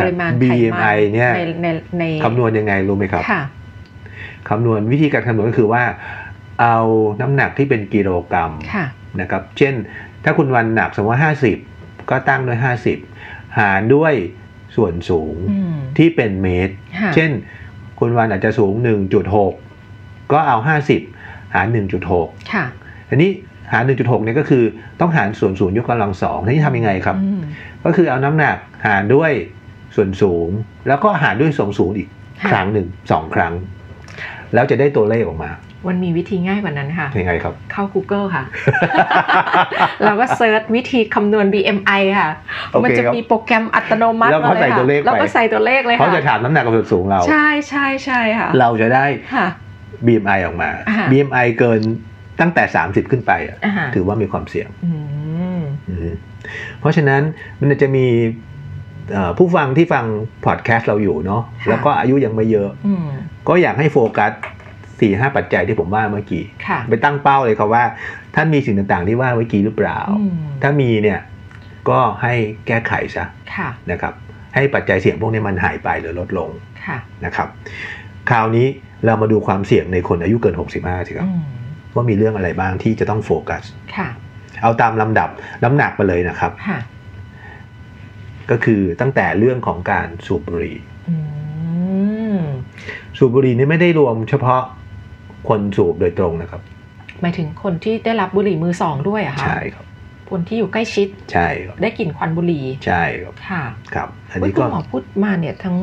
[0.00, 3.22] ปริมาณ BMI เนี่ยในในคำนวณยังไงรู้ไหมครับ
[4.48, 5.82] คำนวณวิธีการคำนวณก็คือว่า
[6.60, 6.76] เอา
[7.20, 8.52] น้ำหนักที่เป็นกิโลกรัม
[9.20, 9.74] นะครับ เช่น
[10.24, 11.56] ถ้าคุณวันหนักสมมติว่าห้าสิบ
[12.10, 12.98] ก็ตั้งด้วยห้าสิบ
[13.58, 14.14] หารด้วย
[14.76, 15.34] ส่วนสูง
[15.98, 16.74] ที่เป็นเมตร
[17.14, 17.30] เช่น
[17.98, 18.72] คุณวันอาจจะสูง
[19.52, 20.56] 1.6 ก็เอา
[21.06, 21.66] 50 หาร
[22.10, 22.50] 1.6
[23.10, 23.30] ทีนี้
[23.72, 24.64] หาร 1.6เนี่ยก็คือ
[25.00, 27.16] ต้องหารส่วนสูงยกกำลังสองทีนี้ทำยังไงครับ
[27.84, 29.32] ก็คือเอาน้ำหนักหารด้วย
[29.96, 30.48] ส่วนสูง
[30.88, 32.08] แล้วก็หารด้วยส่วนสูงอีก
[32.50, 33.52] ครั้งหนึ่งสองครั้ง
[34.54, 35.50] แล้วจะได้ตัวเลขออกมา
[35.88, 38.44] มันมีวิธีง่ายกว่านั้นค่ะ ยังไงครับ เข้า Google ค่ะ
[40.04, 42.30] เราก็เซิร์ชวิธีคำนวณ BMI ค่ะ
[42.84, 49.04] มันจะมีโปรแกรมอัตโนมัติเลยค่ะ แล้วก็ใส่ตัวเลขเลยค่ะเขาจะถามน้ำหนักกับส่วนสูงเรา ใช่ใช่ใช่ค่ะ เราจะได้
[50.06, 50.70] BMI ออกมา
[51.10, 51.80] BMI เกิน
[52.40, 53.32] ตั้งแต่ 30 ขึ้นไป
[53.94, 54.68] ถือว่ามีความเสี่ยง
[56.80, 57.22] เพราะฉะนั้น
[57.60, 58.06] มันจะมี
[59.38, 60.04] ผู้ฟังที่ฟัง
[60.44, 62.70] พอดแคสต์เราอยู่เนาะแล้วก็อายุยังไม่เยอะ
[63.48, 64.32] ก็อยากให้โฟกัส
[65.00, 66.44] สี่ห้าปัจจัยที่ผมว่าเมื่อกี้
[66.88, 67.84] ไปตั้งเป้าเลยครับว่า
[68.34, 70.00] ท่านมีสิ่งต่างๆที่ว่าเมื่อกี้หรือเปล่า
[70.62, 71.20] ถ้ามีเนี่ย
[71.90, 72.34] ก็ให้
[72.66, 73.24] แก้ไขซะ
[73.90, 74.14] นะครับ
[74.54, 76.50] ให้ปัจจัยเสี่ยงพวกนี้มันหายไปหรือลดลง
[77.24, 77.48] นะครับ
[78.30, 78.66] คราวนี้
[79.06, 81.28] เรามาดูความเสี่ยงในคนอายุเกิน 65สิครับ
[81.94, 83.62] ว่ามีเรื่องอะไรบ้างที่จะต้องโฟกัส
[84.62, 85.28] เอาตามลำดับ
[85.64, 86.52] น้ำหนักไปเลยนะครับ
[88.50, 90.78] ก็คือตั้งแต่เรื่องของการสูบบุหรี่
[93.18, 94.62] สูบบุหรี่นี่ไม่ได้รวมเฉพาะ
[95.48, 96.60] คนสูบโดยตรงนะครับ
[97.20, 99.86] หมายถึงคนที่ได้รับบุหรี่มือสองด้วยอะคะใช่ครับ
[100.30, 101.48] คนที่อยู่ใกล้ชิดใช่
[101.82, 103.62] ได้กลิ่นควันบุหรี่ใช่ครับค่ะ
[103.94, 105.76] ครับ อันนี้ก็หมอพูดมาเนี่ยทั้ง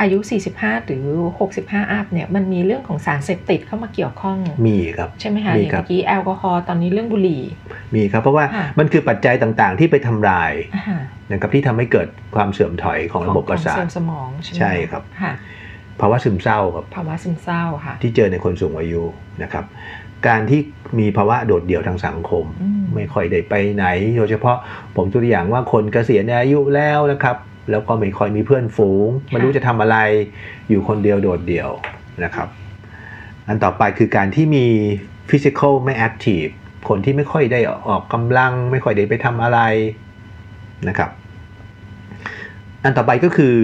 [0.00, 0.18] อายุ
[0.52, 1.06] 45 หรือ
[1.48, 7.42] 65 อัพเนี่ยมันมีเรื่องของสารเสพติดเข้ามาเกี่ยวข้อง มีครับใช่ไหมคะอย่างเมื่อกี้แอลกอฮอล์ตอนนี้เรื่องบุหรี่
[7.94, 8.44] มีครับเพราะว่า
[8.78, 10.52] มันคือปัจจัยต่างๆ ที่ไปทำลาย
[11.32, 15.02] นะครับที่ทำให้เกิดความเสื่อมถอยของระบบประสาทสมองใช่ครับ
[16.00, 19.02] ภาวะซึมเศร้าครับภาวะซึมเศร้าค่ะที่เจอในคนสูงอายุ
[19.42, 19.64] นะครับ
[20.28, 20.60] การที่
[20.98, 22.44] มีภาวะโดดเดี่ยวทางสังคม
[22.94, 24.56] ไม่ค่อยได้ไปไหน โดยเฉพาะ
[24.96, 27.36] ผมตัวอย่างว่าคนเกษียณอายุแล้วนะครับ
[27.70, 29.96] แล้วก็ไม่ค่อยมีเพื่อนฝูงไม่รู้จะทำอะไร
[30.68, 31.70] อยู่คนเดียวโดดเดี่ยว
[32.24, 32.48] นะครับ
[33.46, 34.66] อันต่อไปคือการที่มี
[35.30, 36.44] ฟิสิกอลไม่แอคทีฟ
[36.88, 39.60] คนที่ไม่ค่อยได้ออกกำลัง ไม่ค่อยได้ไปทำอะไร
[40.88, 41.10] นะครับ
[42.84, 43.56] อันต่อไปก็คือ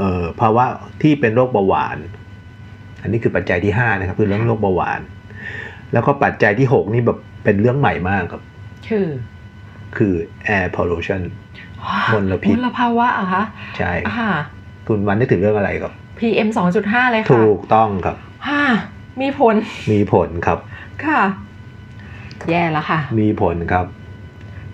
[0.00, 0.02] อ
[0.40, 0.64] ภาวะ
[1.02, 1.98] ที่เป็นโรคเบาหวาน
[3.02, 5.00] อันนี้คือปัจจัยที่ 5 นะครับ คือเรื่องโรคเบาหวาน
[5.92, 8.42] แล้วก็ปัจจัยที่ 6 นี่แบบเป็นเรื่องใหม่มากครับ
[8.88, 9.08] คือ
[9.96, 10.14] คือ
[10.56, 11.22] air pollution
[12.12, 13.42] มลพิษมลภาวะอะคะ
[13.78, 13.92] ใช่
[14.86, 16.48] คุณวันนึกถึงเรื่องอะไรครับ PM
[16.80, 18.16] 2.5 เลยค่ะ ถูกต้องครับ
[18.48, 18.62] ฮ่า
[19.20, 19.56] มีผล
[19.92, 20.58] มีผลครับ
[21.04, 21.20] ค่ะ
[22.50, 23.86] แย่แล้วค่ะ มีผลครับ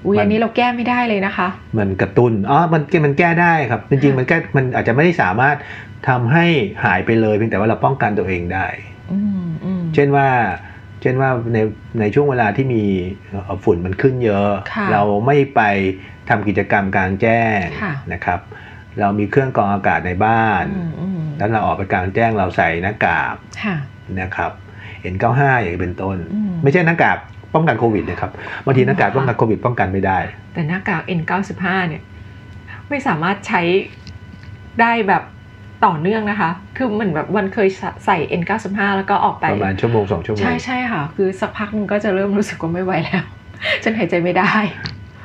[0.05, 5.57] อุ้ยอันนี้เราแก้ไม่ได้เลยนะคะ มันกระตุ้นอ๋อมันมันแก้ได้ครับ จริง ๆ มันแก้มันอาจจะไม่ได้สามารถ
[6.09, 6.47] ทำให้
[6.85, 8.67] หายไปเลยเพียงแต่ว่าเราป้องกันตัวเองได้
[9.95, 10.29] เช่นว่า
[11.03, 11.59] เช่นว่าใน
[12.01, 12.83] ในช่วงเวลาที่มี
[13.65, 14.51] ฝุ่นมันขึ้นเยอะ
[14.93, 15.61] เราไม่ไป
[16.29, 17.63] ทำกิจกรรมกลางแจ้ง
[18.13, 18.41] นะครับ
[19.01, 20.65] เรามีเครื่องกรองอากาศในบ้าน
[21.39, 23.35] แล้วเราออกไปกลางแจ้งเราใส่หน้ากาก
[24.21, 24.53] นะครับ
[25.13, 26.17] N95 อย่างเป็นต้น
[26.63, 27.19] ไม่ใช่หน้ากาก
[27.55, 28.31] ป้องกันโควิดนะครับ
[28.65, 30.19] บางทีหน้ากากป้องกันโควิดป้องกันไม่ได้
[30.55, 32.03] แต่หน้ากาก N95 เนี่ย
[32.89, 33.63] ไม่สามารถใช้
[34.81, 35.23] ได้แบบ
[35.87, 37.69] ต่อเนื่องนะคะ คือเหมือนแบบวันเคย
[38.07, 43.25] ใส่ N95 แล้วก็ออกไปประมาณชั่วโมงสองชั่วโมง ใช่ใช่ค่ะ คือสักพักนึงก็จะเริ่มรู้สึกว่าไม่ไหวแล้ว
[43.83, 44.53] ฉันหายใจไม่ได้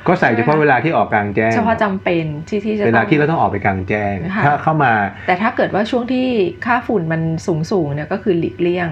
[0.08, 4.14] ก็ใส่เฉพาะเวลาที่ออกกลางแจ้ง เฉพาะจำเป็นที่ที่จะเวลาที่เราต้องออกไปกลางแจ้ง
[4.44, 4.92] ถ้าเข้ามา
[5.26, 6.26] แต่ถ้าเกิดว่าช่วงที่
[6.66, 8.88] ค่าฝุ่นมันสูงสูงเนี่ยก็คือหลีกเลี่ยง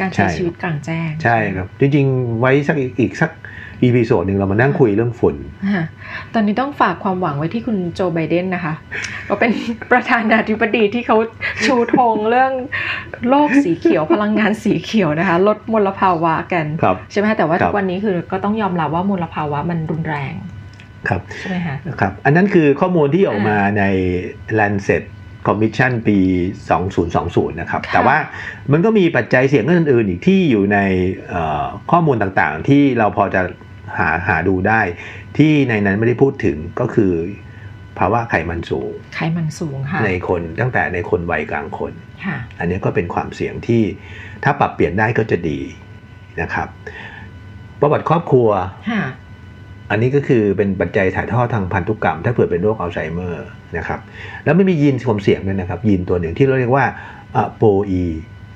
[0.00, 3.30] การใช้ชีวิตกลางแจ้ง ใช่ครับ จริงๆ ไว้สักอีกสัก
[3.82, 5.36] อีพีโซดหนึ่งเรามานั่งคุยเรื่องฝุ่น
[6.34, 8.74] ตอนนี้ต้องฝากความหวังไว้ที่คุณโจไบเดนนะคะ
[9.28, 9.50] ก็เป็น
[9.92, 11.16] ประธานาธิบดีที่เขา
[11.64, 12.52] ชูธงเรื่อง
[13.28, 16.64] โลกสีเขียวพลังงานสีเขียวนะคะ ลดมลภาวะกัน
[17.10, 20.34] ใช่ไหมแต่ว่าทุกวันนี้คือก็ต้องยอมรับว่ามลภาวะมันรุนแรง
[21.08, 23.84] ครับใช่ไหมคะครับ อันนั้นคือข้อมูลที่ออกมาใน
[24.58, 25.02] Lancet
[25.46, 26.18] คอมมิชชั่นปี
[26.88, 28.16] 2020 นะครับ แต่ว่า
[28.72, 30.78] มันก็มีปัจจัยเสี่ยงอื่นๆ อีกที่อยู่ใน
[31.90, 33.42] ข้อมูลต่างๆ ที่เราพอจะ
[33.98, 34.80] หาหาดูได้
[35.38, 37.12] ที่ในนั้นไม่ได้พูดถึงก็คือ
[37.98, 41.92] ภาวะไขมันสูง ไขมันสูงค่ะ ในคนตั้งแต่ในคนวัยกลางคน
[42.58, 43.82] อันนี้ก็เป็นความเสี่ยงที่
[44.44, 45.60] ถ้าปรับเปลี่ยนได้ก็จะดี
[46.40, 46.68] นะครับ
[47.80, 48.48] ประวัติครอบครัว
[49.90, 54.00] อันนี้ก็คือเป็นปัจจัยถ่ายทอดทางพันธุกรรม ถ้าเผื่อเป็นโรคอัลไซเมอร์นะครับ
[54.44, 56.86] แล้วไม่มียีนความเสี่ยงด้วยนะครับ ยีนตัวหนึ่งที่เราเรียกว่า
[57.36, 58.04] อะโปอี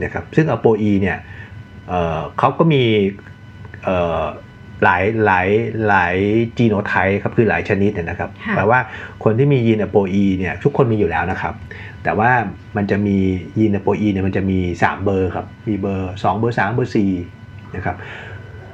[0.03, 1.19] นะครับ ซึ่งอะโปอีเนี่ย
[2.39, 2.83] เขาก็มี
[4.85, 5.49] หลายหลาย
[5.89, 6.17] หลาย
[6.59, 8.79] จีโนไทป์ครับคือหลายชนิดนะครับแปลว่า
[9.25, 11.55] คนที่มียีนอะโปอีเนี่ยทุกคนมีอยู่แล้วนะครับ
[12.05, 12.31] แต่ว่า
[12.77, 13.17] มันจะมี
[13.59, 16.93] ยีนอะโปอีเนี่ยมันจะมี 3 เบอร์ครับ มีเบอร์ 2 เบอร์ 3 เบอร์
[17.35, 17.97] 4นะครับ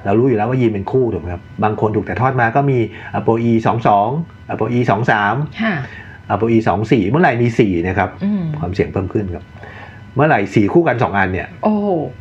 [0.04, 2.78] เรารู้อยู่แล้วว่ายีนเป็นคู่ถูกไหมครับ บางคนถูกแต่ทอดมาก็มี
[3.14, 4.08] อะโปอีสองสอง
[4.50, 5.34] อะโปอีสองสาม
[6.30, 8.10] อะโปอีสองสี่เมื่อไหร่มีสี่นะครับ
[8.58, 9.44] ความเสี่ยงเพิ่มขึ้นครับ
[10.14, 11.74] เมื่อไหร่สี่คู่กันสองอันเนี่ย โอ้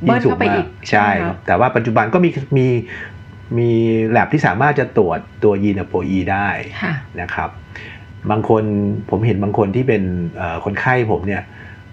[0.05, 2.67] ยิ่งสูงมากใช่ครับ แต่ว่าปัจจุบันก็มีมี
[3.57, 3.69] มี
[4.09, 6.47] แลบที่สามารถจะตรวจตัวยีนอะโปอีได้
[7.21, 7.49] นะครับ
[8.31, 8.63] บางคน
[9.09, 10.03] ผมเห็นบางคนที่เป็น
[10.65, 11.43] คนไข้ผมเนี่ย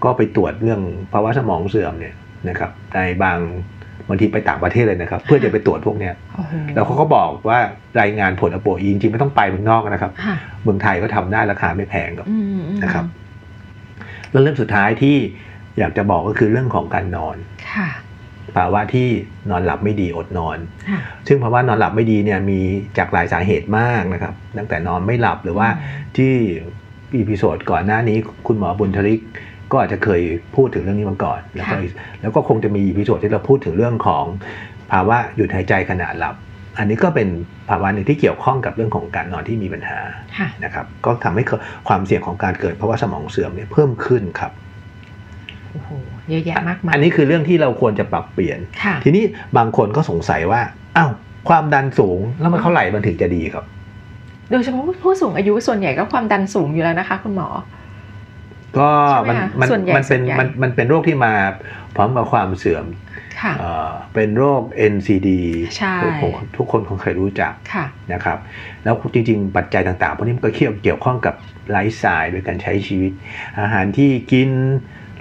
[0.05, 0.81] ก็ไปตรวจเรื่อง
[1.13, 2.15] ภาวะสมองเสื่อมเนี่ย
[2.49, 3.39] นะครับ ในบาง
[4.11, 6.15] บางทีไปต่างประเทศเลยนะครับ เพื่อจะไปตรวจพวกเนี้ย
[6.75, 7.59] แล้วเขาก็บอกว่า
[8.01, 10.13] รายงานผล ApoE จริงๆไม่ต้องไปเมืองนอกนะครับ
[10.63, 12.29] เมืองไทยก็ทำได้ราคาไม่แพงครับ
[12.83, 13.05] นะครับ
[14.31, 15.17] แล้วเรื่องสุดท้ายที่
[15.79, 17.37] อยากจะบอกก็คือเรื่องของการนอน
[18.57, 19.09] ภาวะที่
[19.51, 20.59] นอนหลับไม่ดีอดนอน
[21.29, 22.61] ซึ่งภาวะนอนหลับไม่ดีเนี่ยมี
[22.99, 25.69] จากหลายสาเหตุมากนะครับ ตั้งแต่นอนไม่หลับหรือว่า
[26.17, 26.33] ที่
[27.19, 29.21] episode ก่อนหน้านี้คุณหมอบุญทริก
[29.73, 30.21] ก็อาจจะเคย
[30.57, 31.75] พูดถึงเรื่องนี้มาก่อน แล้วก็
[32.21, 34.25] แล้วก็คงจะมี episode ที่เราพูดถึงเรื่องของ
[34.93, 36.35] ภาวะหยุดหายใจขณะหลับ
[36.79, 37.29] อันนี้ก็เป็น
[37.71, 39.99] ภาวะหนึ่งที่เกี่ยวข้องกับเรื่องของการนอนที่มีปัญหา
[40.65, 41.45] นะครับ ก็ทำให้
[41.89, 44.53] ความเสี่ยงของการเกิดภาวะสมองเสื่อมเนี่ยเพิ่มขึ้นครับ
[45.71, 45.91] โอ้โห
[46.31, 48.59] เยอะแยะมากมายอันนี้คือเรื่องที่เราควรจะปรับเปลี่ยน
[49.05, 49.25] ทีนี้
[49.57, 50.61] บางคนก็สงสัยว่า
[50.97, 51.11] อ้าว
[51.49, 53.65] ความดันสูงแล้วมันเท่าไหร่มันถึงจะดีครับ
[54.51, 57.49] โดยเฉพาะผู้สูงอายุส่วนใหญ่ก็ความดันสูงอยู่แล้วนะคะ คุณหมอ
[58.79, 58.91] ก็
[59.29, 61.33] มันมันมันเป็นมันมันเป็นโรคที่มา
[61.97, 62.87] พร้อมกับความเสื่อม
[64.15, 65.29] เป็นโรค NCD
[66.03, 67.53] ทุกคนทุกคนคงเคยรู้จัก
[68.13, 68.39] นะครับ
[68.85, 71.35] แล้วจริง ๆ ปัจจัยต่างๆพวกนี้มันก็เกี่ยวเกี่ยวข้องกับ
[71.71, 73.13] ไลฟ์สไตล์โดยการใช้ชีวิต
[73.61, 74.51] อาหารที่กิน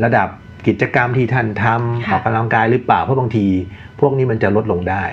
[0.04, 0.28] ระดับ
[0.68, 3.46] กิจกรรมที่ท่านทำออกกำลังกายหรือเปล่าเพราะบางที
[4.00, 5.04] พวกนี้มันจะลดลงได้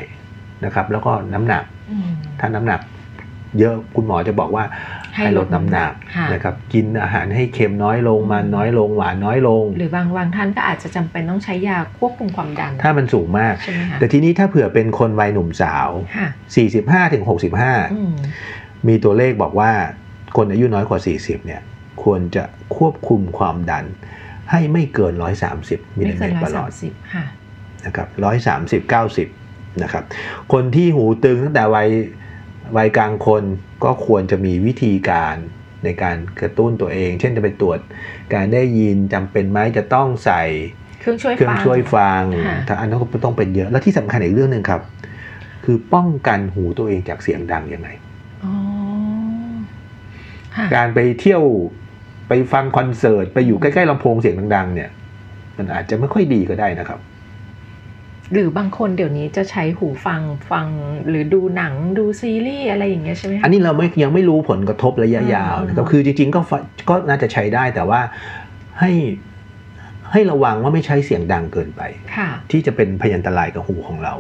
[0.65, 1.65] นะครับ แล้วก็น้ำหนัก
[2.41, 2.81] ถ้าน้ำหนัก
[3.59, 4.65] เยอะคุณหมอจะบอกว่า
[5.17, 5.93] ให้ลดน้ำหนัก
[6.33, 13.55] นะครับกินอาหารให้เค็มน้อยลงมันน้อยลงหวานน้อยลง หรือบางบางท่านก็อาจจะจำเป็นต้องใช้ยาควบคุมความดัน ถ้ามันสูงมาก
[13.99, 15.89] แต่ทีนี้ถ้าเผื่อเป็นคนวัยหนุ่มสาว
[16.53, 17.25] 45ถึง
[17.85, 19.71] 65 มีตัวเลขบอกว่า
[20.37, 21.63] คนอายุน้อยกว่า 40เนี่ย
[22.03, 22.45] ควรจะ
[22.77, 23.85] ควบคุมความดัน
[24.51, 25.15] ให้ไม่เกิน
[25.57, 26.71] 130มิลลิเมตรต่อหลอด
[27.87, 28.09] นะครับ
[28.55, 28.81] 130
[29.15, 30.05] 90นะครับ
[30.53, 31.89] คนที่หูตึงตั้งแต่วัย
[32.77, 33.43] วัยกลางคน
[33.85, 35.37] ก็ควรจะมีวิธีการ
[35.85, 37.79] ในการกระตุ้นตัวเอง เช่นจะไปตรวจ
[38.35, 40.43] การได้ยินจำเป็นไหมจะต้องใส่
[41.01, 42.23] เครื่องช่วยเครื่องช่วยฟัง
[42.69, 44.83] ถ้าอันนั้นก็ต้องเป็นเยอะ แล้วที่สำคัญอีกเรื่องหนึ่งครับ
[45.65, 47.89] คือป้องกันหูตัวเองจากเสียงดังยังไง
[50.75, 51.43] การไปเที่ยว
[52.29, 54.91] ไปฟังคอนเสิร์ตไปอยู่ใกล้ๆลำโพงเสียงดังๆเนี่ย
[55.59, 57.01] มันอาจจะไม่ค่อยดีก็ได้นะครับ
[58.33, 60.67] หรือบางคนเดี๋ยวนี้จะใช้หูฟังฟัง
[61.09, 66.41] หรือดูหนังดูซีรีส์อะไรอย่างเงี้ยใช่ไหมอันนี้เราไม่ยังไม่รู้ผลกระทบระยะยาวนะครับคือจริง ๆ ก็
[66.89, 68.01] ก็น่าจะใช้ได้แต่ว่า
[68.81, 68.93] ให้
[70.13, 71.83] ให้ระวังว่าไม่ใช้เสียงดังเกินไป
[72.51, 74.15] ที่จะเป็นพยันตรายกับหูของเรา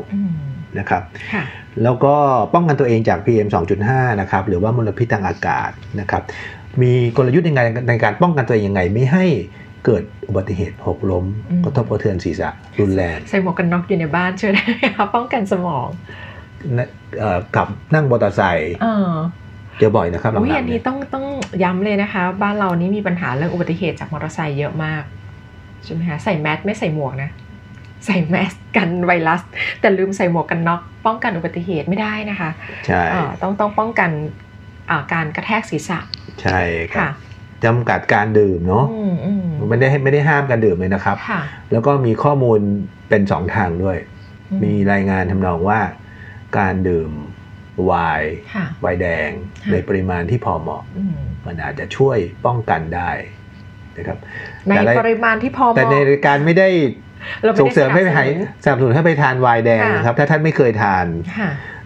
[0.78, 1.02] นะครับ
[1.82, 2.14] แล้วก็
[2.54, 3.48] ป้องกันตัวเองจาก PM
[3.84, 6.22] 2.5 นะครับหรือว่ามลพิษทางอากาศนะครับ
[6.82, 9.24] มีกลยุทธ์ยังไงในการป้องกันตัวเองยังไงไม่ให้
[9.86, 11.24] เกิดอุบัติเหตุหกล้ม
[11.64, 15.88] กระทบกระเทือนศีรษะรุนแรงใส่หมวกกันน็อกอยู่ในบ้านช่วยได้คะป้องกันสมอง
[17.56, 18.74] กับนั่งมอเตอร์ไซค์
[19.78, 21.24] เจอบ่อยนะครับหลังๆอันนี้ต้องต้อง
[21.62, 25.02] ย้ำเลยนะคะ บ้านเรานี่มีปัญหาเรื่องอุบัติเหตุจากมอเตอร์ไซค์เยอะมาก
[25.84, 27.30] ใช่ไหมคะใส่แมสไม่ใส่หมวกนะ
[28.06, 29.42] ใส่แมสกันไวรัส
[29.80, 32.50] แต่ลืมใส่หมวกกันน็อกป้องกันอุบัติเหตุไม่ได้นะคะ
[32.86, 33.02] ใช่
[33.42, 34.10] ต้องต้องป้องกัน
[35.12, 35.98] การกระแทกศีรษะ
[36.42, 36.60] ใช่
[36.92, 37.12] ครับ
[37.64, 38.86] จำกัดการดื่มเนาะ
[39.68, 41.16] ไม่ได้ไม่ได้ห้ามการดื่มเลยนะครับ
[41.72, 42.58] แล้วก็มีข้อมูล
[43.08, 43.98] เป็นสองทางด้วย
[44.62, 45.80] มีรายงานทำนองว่า
[46.58, 47.10] การดื่ม
[47.84, 48.32] ไวน์
[48.80, 49.30] ไวน์แดง
[49.72, 50.82] ในปริมาณที่พอเหมาะ
[51.46, 53.10] มันอาจจะช่วยป้องกันได้
[53.96, 54.18] นะครับ
[54.66, 56.68] ในปริมาณที่พอเหมาะแต่ในการไม่ได้
[57.60, 58.28] ส่งเสริมให้ไปหาย
[58.64, 61.06] สนับสนุนให้ไปทานไวน์แดงนะครับ ถ้าท่านไม่เคยทาน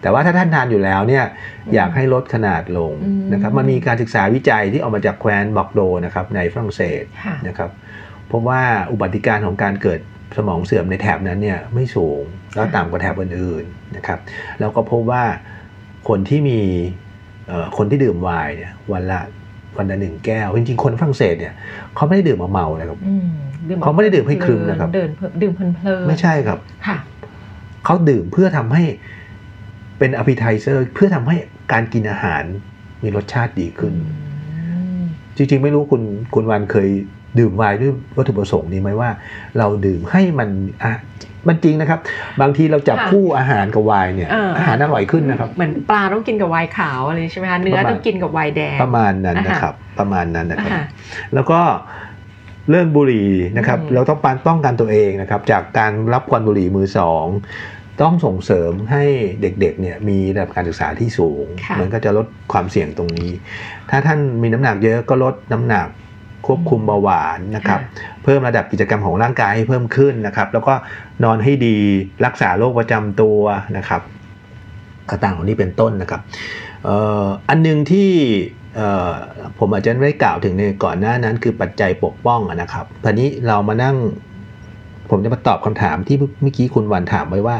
[0.01, 1.25] แต่ว่าถ้าท่านทานอยู่แล้วเนี่ย
[1.75, 2.91] อยากให้ลดขนาดลง
[3.33, 7.03] นะครับมันมีการศึกษาวิจัยที่ออกมาจากแคว้นบอกโดนะครับในฝรั่งเศส
[7.47, 7.69] นะครับ
[8.31, 8.61] พบว่า
[8.91, 9.99] อุบัติการของการเกิด
[10.37, 12.21] สมองเสื่อมในแถบนั้นเนี่ยไม่สูง
[12.55, 14.19] แล้วต่ำกว่าแถบอื่นๆนะครับ
[14.59, 15.23] แล้วก็พบว่า
[16.07, 16.59] คนที่มี
[17.77, 19.21] คนที่ดื่มไวน์เนี่ยวันละ
[19.77, 21.53] วันละหนึ่งแก้ว จริงๆ คนฝรั่งเศสเนี่ย
[21.95, 22.97] เขาไม่ได้ดื่มมาเมานะครับ
[23.83, 26.59] เขาไม่ได้ดื่มให้คลึมนะครับดื่มเพลินไม่ใช่ครับ
[27.85, 28.83] เขาดื่มเพื่อทำให้
[30.01, 31.35] เป็นอภิไทเซอร์เพื่อทำให้
[31.71, 32.43] การกินอาหาร
[33.03, 33.93] มีรสชาติดีขึ้น
[35.35, 36.01] จริงๆ ไม่รู้คุณ
[36.33, 36.89] คุณวันเคย
[37.39, 39.09] ดื่มไวน์ด้วยวัตถุประสงค์นี้ไหมว่า
[39.57, 40.49] เราดื่มให้มัน
[40.83, 40.93] อะ
[41.47, 41.99] มันจริงนะครับ
[42.41, 50.71] บางทีเราจับคู่อาหารกับไวน์เนี่ย อาหารอร่อยขึ้นนะครับ เหมือนปลาต้องกินกับไวน์ขาวอะไรใช่ไหมคะเนื้อต้องกินกับไวน์แดงประมาณนั้นนะครับ ประมาณนั้นนะครับ
[51.33, 51.59] แล้วก็
[52.69, 57.25] เรื่องบุหรี่นะครับ เราต้องป้องกันตัวเองนะครับ จากการรับควันบุหรี่มือสอง
[58.01, 59.03] ต้องส่งเสริมให้
[59.41, 61.45] เด็กๆเนี่ยมีระดับการศึกษาที่สูง
[61.79, 63.31] มันก็จะลดความเสี่ยงตรงนี้
[63.89, 65.87] ถ้าท่านมีน้ำหนักเยอะก็ลดน้ำหนัก
[66.47, 67.79] ควบคุมเบาหวานนะครับ
[68.23, 70.73] เพิ่มระดับกิจกรรมของร่างกายให้เพิ่มขึ้นนะครับ แล้วก็
[71.23, 71.75] นอนให้ดี
[72.25, 73.39] รักษาโรคประจำตัว
[73.77, 74.01] นะครับ
[75.09, 76.21] ต่างๆของนี้เป็นต้นนะครับ
[77.49, 78.09] อันนึงที่
[79.57, 83.95] ผมอาจจะไม่กล่าวถึงในก่อนหน้านั้นคือปัจจัยปกป้องนะครับทีนี้เรามานั่ง
[85.11, 87.57] ผมจะมาตอบคำถามที่เมื่อกี้คุณวันถามไว้ว่า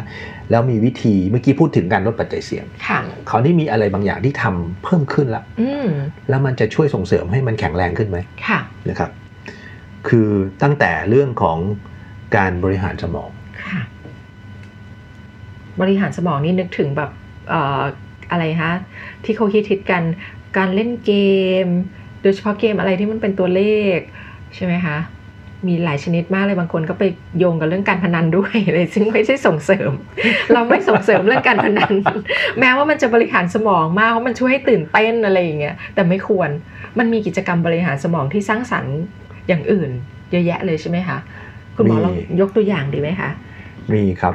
[0.51, 2.65] แล้วมีวิธีเมื่อกี้พูดถึงการลดปัจจัยเสี่ยง
[3.27, 5.43] เขานี่มีอะไรบางอย่างที่ทำเพิ่มขึ้นละ
[6.29, 8.17] แล้วมันจะช่วยส่งเสริมให้มันแข็งแรงขึ้นไหม
[8.89, 9.11] นะครับ
[10.07, 10.29] คือ
[10.63, 11.57] ตั้งแต่เรื่องของ
[12.35, 13.29] การบริหารสมอง
[15.81, 17.09] บริหารสมองนี่นึกถึงแบบ
[18.31, 18.73] อะไรคะ
[19.23, 20.03] ที่เขาคิดๆกัน
[20.57, 21.13] การเล่นเก
[21.65, 21.67] ม
[22.21, 23.63] โดยเฉพาะเกมอะไรที่มันเป็นตัวเล
[23.95, 23.97] ข
[24.55, 24.97] ใช่ไหมคะ
[25.67, 27.03] มีหลายชนิดมากเลยบางคนก็ไป
[27.37, 29.91] โยงกับเรื่องการพนันด้วยเลยซึ่งไม่ใช่ส่งเสริม
[30.53, 31.93] เราไม่ส่งเสริมเรื่องการพนัน
[32.59, 36.49] แม้ว่ามันจะบริหารสมองมากเพราะมันช่วยให้ตื่นเต้นอะไรอย่างเงี้ยแต่ไม่ควร
[36.99, 38.95] มันมีกิจกรรมบริหารสมองที่สร้างสรรค์
[39.47, 39.89] อย่างอื่น
[40.31, 41.17] เยอะแยะเลยใช่ไหมคะ
[41.75, 43.29] คุณหมอลองยกตัวอย่างดีไหมคะ
[43.93, 44.33] มีครับ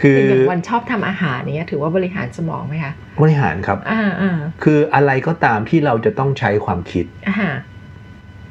[0.00, 7.04] คืออย่างวันชอบทำอาหารเนี้ยถือว่าบริหารสมองไหมคะบริหารครับอ่าคืออะไรก็ตามที่เราจะต้องใช้ความคิด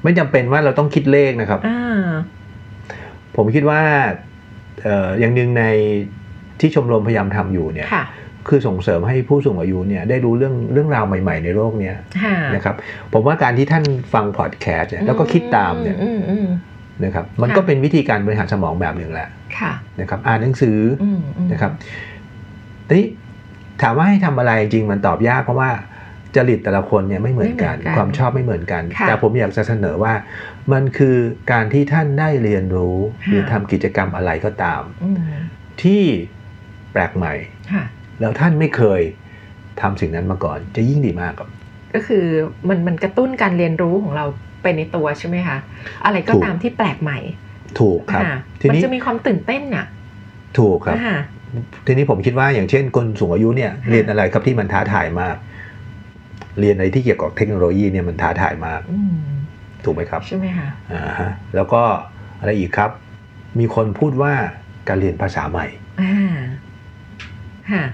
[0.03, 1.59] ไม่จำเป็นว่าเราต้องคิดเลขนะครับ
[3.35, 3.81] ผมคิดว่า
[5.19, 5.63] อย่างหนึ่งใน
[6.59, 7.87] ที่ชมรมพยายามทำอยู่เนี่ย
[8.47, 11.95] คือส่งเสริมให้ผู้สูงอายุเนี่ยได้รู้เรื่องเรื่องราวใหม่ ๆ ในโลกเนี้ย
[12.55, 12.75] นะครับ
[13.13, 13.83] ผมว่าการที่ท่าน
[14.13, 15.97] ฟังพอดแคสต์แล้วก็คิดตามเนี่ย
[17.05, 19.29] นะครับ มันก็เป็นวิธีการบริหารสมองแบบหนึ่งแหละ
[20.01, 20.79] นะครับ อ่านหนังสือ
[21.51, 21.71] นะครับ
[22.87, 23.05] ทีนี้
[23.81, 25.69] ถามว่าให้ทำอะไรจริงมันตอบยากเพราะว่า
[26.35, 30.13] จริตแต่ละคนเนี่ยไม่เหมือนกัน ความชอบไม่เหมือนกัน แต่ผมอยากจะเสนอว่า
[30.73, 31.15] มันคือ
[31.51, 34.81] การที่ท่านได้เรียนรู้ หรือทำกิจกรรมอะไรก็ตาม
[35.83, 36.03] ที่
[36.91, 37.33] แปลกใหม่
[38.19, 39.01] แล้วท่านไม่เคย
[39.81, 41.49] ทำสิ่งนั้นมาก่อน จะยิ่งดีมากครับ
[41.93, 42.25] ก็คือ
[42.69, 44.25] มันมันกระตุ้นการเรียนรู้ของเรา
[44.61, 45.57] ไปในตัวใช่ไหมคะ
[46.05, 47.19] อะไรก็ตามที่แปลกใหม่
[47.79, 48.23] ถูกครับ
[48.61, 49.85] ทีนี้มันจะมีความตื่นเต้นอะ
[50.59, 50.97] ถูกครับ
[51.85, 55.35] ทีนี้ผมคิดว่าอย่างเช่นคนสูงอายุเนี่ยเรียนอะไรครับที่มันท้าทายมาก
[56.59, 58.81] เรียนอะไรที่เกี่ยวกับเทคโนโลยีเนี่ยมันท้าทายมาก
[59.83, 61.81] ถูกไหมครับ ใช่ไหมคะอ่าฮะแล้วก็
[62.39, 62.91] อะไรอีกครับ
[63.59, 64.33] มีคนพูดว่า
[64.87, 65.65] การเรียนภาษาใหม่
[66.01, 66.13] อ่า
[67.71, 67.85] ฮะ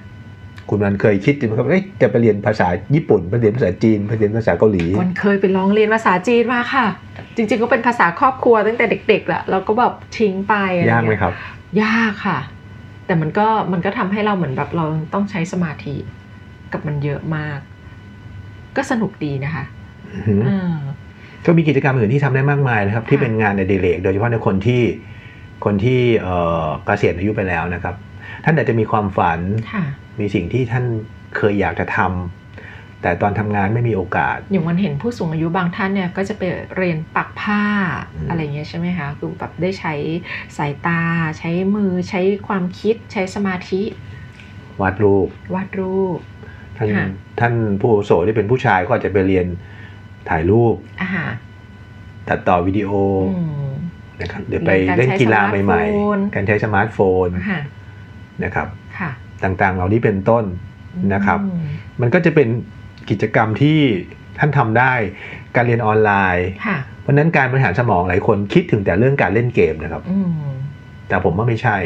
[0.70, 1.68] คุณมันเคยคิดไหมครับ
[2.02, 6.86] จะไปเรียนภาษาญี่ปุ่นไปเรียนภาษาจีนไปเรียนภาษาเกาหลี มันเคยไปลองเรียนภาษาจีนมาค่ะ
[7.36, 10.54] จริง ๆ ก็เป็นภาษาครอบครัวตั้งแต่เด็กๆแหละเราก็แบบทิ้งไป
[10.92, 11.34] ยากไหมครับ
[11.84, 12.40] ยากค่ะ
[13.06, 15.96] แต่มันก็มันก็ทำให้เราเหมือนแบบเราต้องใช้สมาธิ
[16.74, 17.60] กับมันเยอะมาก
[18.78, 19.64] ก็สนุกดีนะคะ
[21.46, 24.84] ก็มีกิจกรรมอื่นที่ทำได้มากมายนะครับ ที่เป็นงานในเดเรกโดยเฉพาะในคนที่
[25.66, 26.00] คนที่
[26.86, 27.96] เกษียณอายุไปแล้วนะครับ
[28.44, 29.40] ท่านอาจจะมีความฝัน
[30.20, 30.86] มีสิ่งที่ท่าน
[31.38, 36.44] เคยอยากจะทำแต่ตอนทำงานไม่มีโอกาส อย่างมันเห็นผู้สูงอายุบางท่านเนี่ยก็จะไป
[36.76, 37.64] เรียนปักผ้า
[38.30, 39.94] อะไรเงี้ยใช่ไหมคะคือแบบได้ใช้
[40.58, 41.02] สายตา
[41.40, 43.82] ใช้มือใช้ความคิดใช้สมาธิ
[44.82, 46.18] วาดรูปวาดรูป
[46.78, 46.90] ท่าน
[47.40, 49.46] ท่านผู้โสที่เป็นผู้ชายก็อาจจะไปเรียน
[50.30, 50.76] ถ่ายรูป
[52.30, 52.90] ตัดต่อวิดีโอ
[54.22, 57.28] นะครับเดี๋ยวไปเล่นกีฬาใหม่ๆ การใช้สมาร์ทโฟน
[58.44, 58.68] นะครับ
[59.44, 60.44] ต่างๆ เหล่านี้เป็นต้น
[61.14, 61.40] นะครับ
[62.02, 62.48] มันก็จะเป็น
[63.10, 63.80] กิจกรรมที่
[64.40, 64.94] ท่านทำได้
[65.56, 66.48] การเรียนออนไลน์
[67.02, 70.04] เพราะนั้นการบริหารสมองหลายคนคิดถึงแต่เรื่องการเล่นเกมนะครับ
[71.08, 71.78] แต่ผมว่าไม่ใช่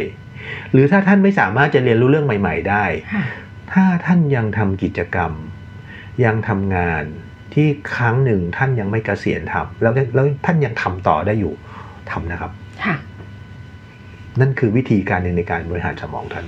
[0.72, 2.84] หรือถ้าท่านไม่สามารถจะเรียนรู้เรื่องใหม่ ๆ ได้
[3.72, 5.32] ถ้าท่านยังทำกิจกรรม
[6.26, 7.04] ยังทำงาน
[7.54, 11.54] ที่ครั้งหนึ่งท่านยังไม่เกษียณทำแล้วแล้วท่านยังทำต่อได้อยู่
[12.12, 12.52] ทำนะครับ
[14.40, 16.46] นั่นคือวิธีการหนึ่งในการบริหารสมองท่าน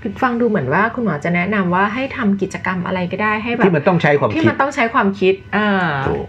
[0.00, 5.70] คือฟังดูเหมือนว่าคุณหมอจะแนะนำว่าให้ทำกิจกรรมอะไรก็ได้ให้แบบที่มันต้องใช้ความคิดที่มันต้องใช้ความคิดอ่า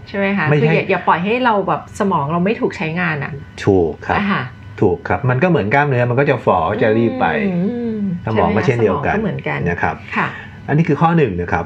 [0.08, 3.32] ใช่ไหมคะคืออย่าอย่าปล่อยให้เราแบบสมองเราไม่ถูกใช้งานอะ
[3.64, 4.18] ถูกครับ
[4.80, 7.26] ถูกครับ มันก็เหมือนกล้ามเนื้อมันก็จะฝ่อจะรีบไป
[8.26, 9.16] สมองก็เช่นเดียวกัน
[9.70, 9.94] นะครับ
[10.68, 11.64] อันนี้คือข้อหนึ่งนะครับ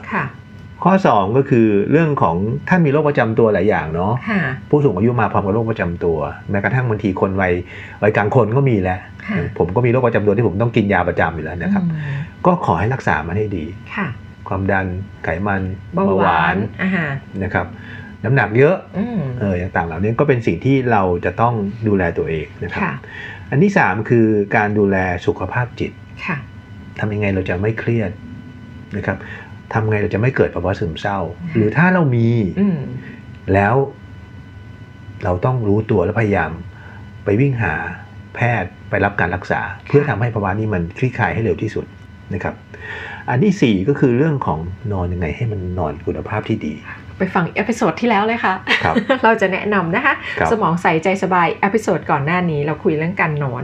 [0.85, 2.37] ข้อ 2 ก็คือเรื่องของ
[2.69, 4.13] ท่านมีโรคประจำตัวหลายอย่างเนาะ
[4.71, 6.19] ผู้สูงอายุมาพร้อมกับโรคประจำตัว
[6.51, 7.53] แม้กระทั่งบางทีคนวัย
[8.03, 9.01] วัยกลางคนก็มีแล้ว
[9.59, 11.85] ผมก็มีโรคประจำตัวที่ผมต้องกินยาประจำอยู่แล้วนะครับ
[12.47, 13.65] ก็ขอให้รักษามันให้ดี
[14.49, 14.87] ความดัน
[15.25, 15.63] ไขมัน
[15.95, 16.57] เบาหวาน
[17.43, 17.67] นะครับ
[18.25, 18.77] น้ำหนักเยอะ
[19.41, 21.55] เอออย่างต่างเหล่านี้ก็เป็นสิ่งที่เราจะต้อง
[21.89, 22.83] ดูแลตัวเองนะครับ
[23.51, 24.27] อันที่สามคือ
[24.57, 25.93] การดูแลสุขภาพจิต
[26.99, 28.11] ทำยังไงเราจะไม่เครียด
[28.97, 29.17] นะครับ
[29.73, 31.19] ทำไงเราจะไม่เกิดภาวะซึมเศร้า
[31.55, 32.29] หรือถ้าเรามี
[33.55, 33.75] แล้ว
[35.25, 36.51] เราต้องรู้ตัวและพยายาม
[37.25, 37.75] ไปวิ่งหา
[38.35, 41.85] แพทย์ไปรับการรักษา เพื่อทำให้ภาวะนี้มันคลี่คลายให้เร็วที่สุด
[42.35, 42.55] นะครับ
[43.31, 44.59] อันที่สี่ก็คือเรื่องของ
[44.93, 46.75] นอนยังไงให้มันนอนคุณภาพที่ดี
[47.19, 48.87] ไปฟัง episodeที่แล้วเลยค่ะค
[49.25, 50.15] เราจะแนะนำนะคะ
[50.53, 53.63] สมองใส่ใจสบาย episode ก่อนหน้านี้เราคุยเรื่องการนอน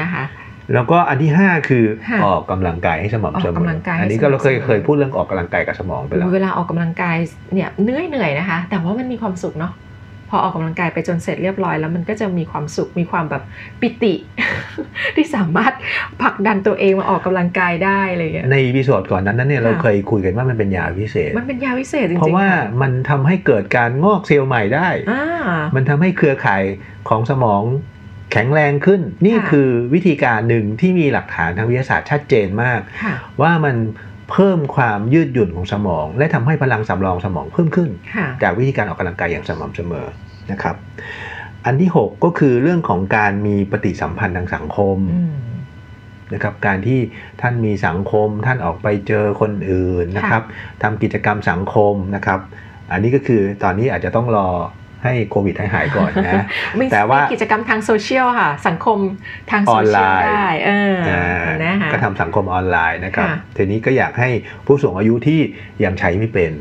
[0.00, 0.24] นะคะ
[0.74, 1.84] แล้วก็อันที่ห้าคือ
[2.24, 3.66] ออกกำลังกายให้สม่ำเสมอ
[4.00, 7.16] อันนี้ก็เราเคยเคยพูดเรื่องออกกำลังกายกับสมองไปแล้วเวลาออกกำลังกาย
[7.54, 9.72] เนี่ยเหนื่อยเหนื่อยนะคะ แต่ว่ามันมีความสุขเนาะ
[10.30, 13.42] พอออกกำลังกายไปจนเสร็จเรียบร้อยแล้วมันก็จะมีความสุขมีความแบบ
[13.80, 14.14] ปิติ
[15.16, 15.72] ที่สามารถ
[16.22, 22.48] ผลักดันตัวเองมาออกกำลังกายได้อะไรเงี้ยในวิดีโอก่อนนั้นเนี่ยเราเคยคุยกันว่ามันเป็นยาวิเศษ มันเป็นยาวิเศษจริงๆเพราะว่า
[22.82, 24.88] มันทำให้เกิดการงอกเซลล์ใหม่ได้
[25.76, 26.62] มันทำให้เครือข่าย
[27.08, 27.62] ของสมอง
[28.32, 32.80] แข็งแรงขึ้น นี่คือวิธีการหนึ่งที่มีหลักฐานทางวิทยาศาสตร์ชัดเจนมาก
[33.42, 33.76] ว่ามัน
[34.30, 37.90] เพิ่มความยืดหยุ่นของสมอง และทำให้พลังสำรองสมองเพิ่มขึ้น
[38.42, 40.06] จากวิธีการออกกำลังกายอย่างสม่ำเสมอ
[40.52, 40.76] นะครับ
[41.64, 44.98] อันที่ 6 ก็คือเรื่องของการมีปฏิสัมพันธ์ทางสังคม
[46.34, 46.98] นะครับการที่
[47.40, 50.42] ท่านมีสังคมท่านออกไปเจอคนอื่นนะครับ
[50.82, 52.40] ทำกิจกรรมสังคมนะครับ
[52.92, 54.48] อันนี้ก็คือตอนนี้อาจจะต้องรอ
[55.04, 56.44] ให้โควิดให้หายก่อนนะ
[56.92, 58.98] แต่ว่ากิจกรรมทางโซเชียลค่ะ สังคม
[59.50, 60.96] ทางโซเชียลได้เออ
[61.64, 64.30] นะคะก็ทำสังคมออนไลน์นะครับทีนี้ก็อยากให้
[64.66, 65.40] ผู้สูงอายุที่
[65.84, 66.52] ยังใช้ไม่เป็น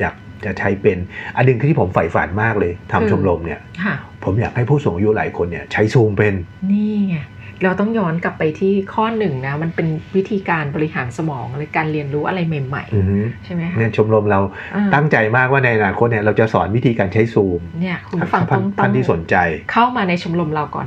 [0.00, 0.98] อยากจะใช้เป็น
[1.36, 3.60] อันหนึ่งที่ผมใฝ่ฝันมากเลยทำชมรมเนี่ย
[4.24, 6.34] ผมอยากให้ผู้สูงอายุหลายคนเนี่ยใช้ซูมเป็น
[6.72, 7.16] นี่ไง
[7.64, 14.40] เราต้องย้อนกลับไปที่ข้อหนึ่งนะมันเป็นวิธีการบริหารสมองหรือการเรียนรู้อะไรใหม่ๆใช่ไหมคะเนี่ยชมรมเรา
[14.94, 19.36] ตั้งใจมากว่าในอนาคตเนี่ยเราจะสอนวิธีการใช้ซูมเนี่ยคุณฟังต้องท่านที่สนใจ
[19.72, 20.86] เข้ามาในชมรมเราก่อน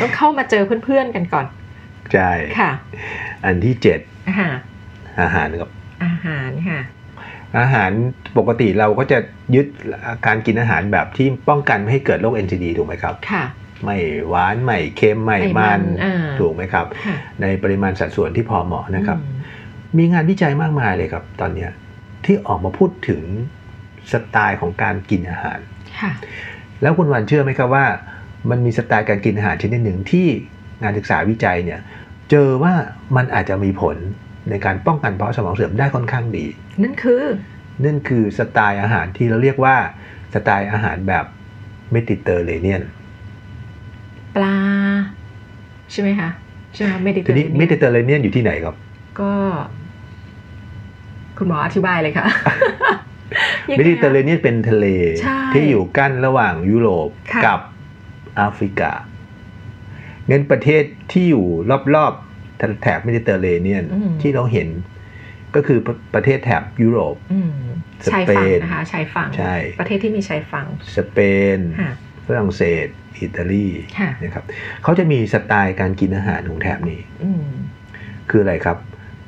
[0.00, 1.46] ต้องเข้ามาเจอเพื่อนๆกันก่อน
[2.12, 2.70] ใช่ค่ะ
[3.44, 4.56] อันที่เจ็ดอาหาร
[5.22, 5.68] อาหารกับ
[6.04, 6.80] อาหารค่ะ
[7.58, 7.90] อาหาร
[8.38, 9.18] ปกติเราก็จะ
[9.54, 9.66] ยึด
[10.26, 13.44] การกินอาหารแบบที่ป้องกันไม่ให้เกิดโรค NCD ถูกไหมครับ ค่ะ
[13.84, 13.96] ไม่
[14.28, 15.80] หวานไม่เค็มไม่มัน
[16.38, 16.86] ถูกไหมครับ
[17.40, 19.18] ในปริมาณสัดส่วนที่พอเหมาะนะครับ
[19.98, 21.68] มีงานวิจัยมากมายเลยครับ ตอนนี้
[22.24, 23.22] ที่ออกมาพูดถึง
[24.12, 25.58] สไตล์ของการกินอาหาร
[26.82, 27.86] แล้วคุณวันเชื่อไหมครับว่า
[28.50, 30.26] มันมีสไตล์การกินอาหารชนิดหนึ่งที่
[30.82, 31.80] งานศึกษาวิจัยเนี่ย
[32.30, 32.72] เจอว่า
[33.16, 33.96] มันอาจจะมีผล
[34.50, 36.46] ในการป้องกันภาวะสมองเสื่อมได้ค่อนข้างดี
[36.82, 37.22] นั่นคือ
[37.84, 39.76] นั่นคือสไตล์อาหารที่เราเรียกว่า
[40.34, 41.24] สไตล์อาหารแบบ
[41.92, 42.82] เมดิเตอร์เรเนียน
[44.36, 44.56] ปลา
[45.92, 46.30] ใช่ไหมคะ
[46.74, 48.74] ใช่ไหมเมดิเตอร์เรเนียนเมดิเตอร์เรเนียนอยู่ที่ไหนครับ
[49.20, 49.32] ก็
[51.38, 52.26] คุณหมออธิบายเลยค่ะ
[53.76, 54.86] เมดิเตอร์เรเนียนเป็นทะเล
[55.54, 57.08] ที่อยู่กั้นระหว่างยุโรป
[57.46, 57.60] กับ
[58.36, 58.92] แอฟริกา
[60.28, 61.46] เงินประเทศที่อยู่
[61.94, 63.84] รอบๆแถบเมดิเตอร์เรเนียน
[64.22, 64.68] ที่เราเห็น
[65.54, 65.78] ก็คือ
[66.14, 67.16] ประเทศแถบยุโรป
[68.06, 70.66] สเปนนะคะชายฝั่ง ใช่ ประเทศที่มีชายฝั่ง
[70.96, 71.18] สเป
[71.56, 71.58] น
[72.26, 72.86] ฝรั่งเศส
[73.20, 73.66] อิตาลี
[74.24, 74.44] นะครับ
[74.82, 77.00] เขาจะมีสไตล์การกินอาหารของแถบนี้
[78.30, 78.76] คืออะไรครับ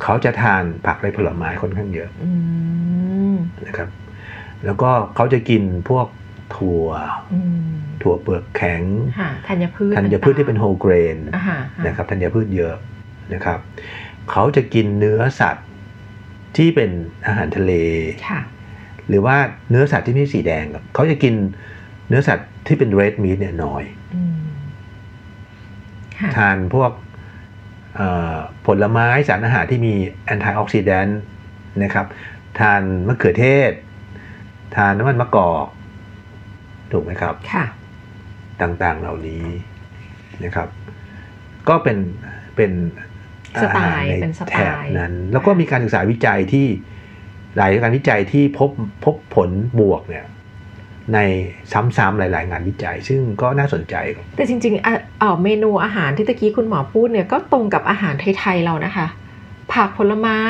[0.03, 2.11] เขาจะทานผักและผลไม้ค่อนข้างเยอะ
[3.66, 3.89] นะครับ
[4.64, 6.07] แล้วก็เขาจะกินพวก
[6.57, 6.89] ถั่ว
[8.03, 8.82] ถั่วเปลือกแข็ง
[9.49, 11.16] ธัญพืชธัญพืชที่เป็นโฮเกรน
[11.87, 12.74] นะครับธัญพืชเยอะ
[13.35, 13.59] นะครับ
[14.30, 15.66] เขาจะกินเนื้อสัตว์
[16.57, 16.91] ที่เป็น
[17.26, 17.72] อาหารทะเล
[19.09, 19.37] หรือว่า
[19.70, 21.35] เนื้อสัตว์ที่ไม่สีแดงครับเขาจะกิน
[22.09, 23.82] เนื้อสัตว์ที่เป็นเรดมีทเนี่ยน้อย
[26.36, 26.90] ทานพวก
[28.66, 29.94] ผลไม้สารอาหารที่มี
[30.24, 31.20] แอนตี้ออกซิแดนต์
[31.82, 32.07] นะครับ
[32.59, 33.72] ทานมะเขือเทศ
[34.76, 35.66] ทานน้ำมันมะกอก
[36.92, 37.64] ถูกไหมครับค่ะ
[38.61, 39.46] ต่างๆเหล่านี้
[40.44, 40.68] นะครับ
[41.68, 41.98] ก็เป็น
[42.57, 42.72] เป็น
[43.62, 46.66] สไตล์เป็นสไตล์นั้น แล้วก็มีการศึกษาวิจัยที่
[47.57, 48.70] หลายการวิจัยที่พบ
[49.05, 49.50] พบผล
[49.80, 50.26] บวกเนี่ย
[51.14, 51.18] ใน
[51.72, 59.07] ซ้ำๆหลาย ๆ งานวิจัย ซึ่งก็น่าสนใจครับแต่จริงๆอ่เมนูอาหารที่ตะกี้คุณหมอพูดเนี่ยก็ตรงกับอาหารไทยๆเรานะคะ
[59.72, 60.40] ผักผลไม้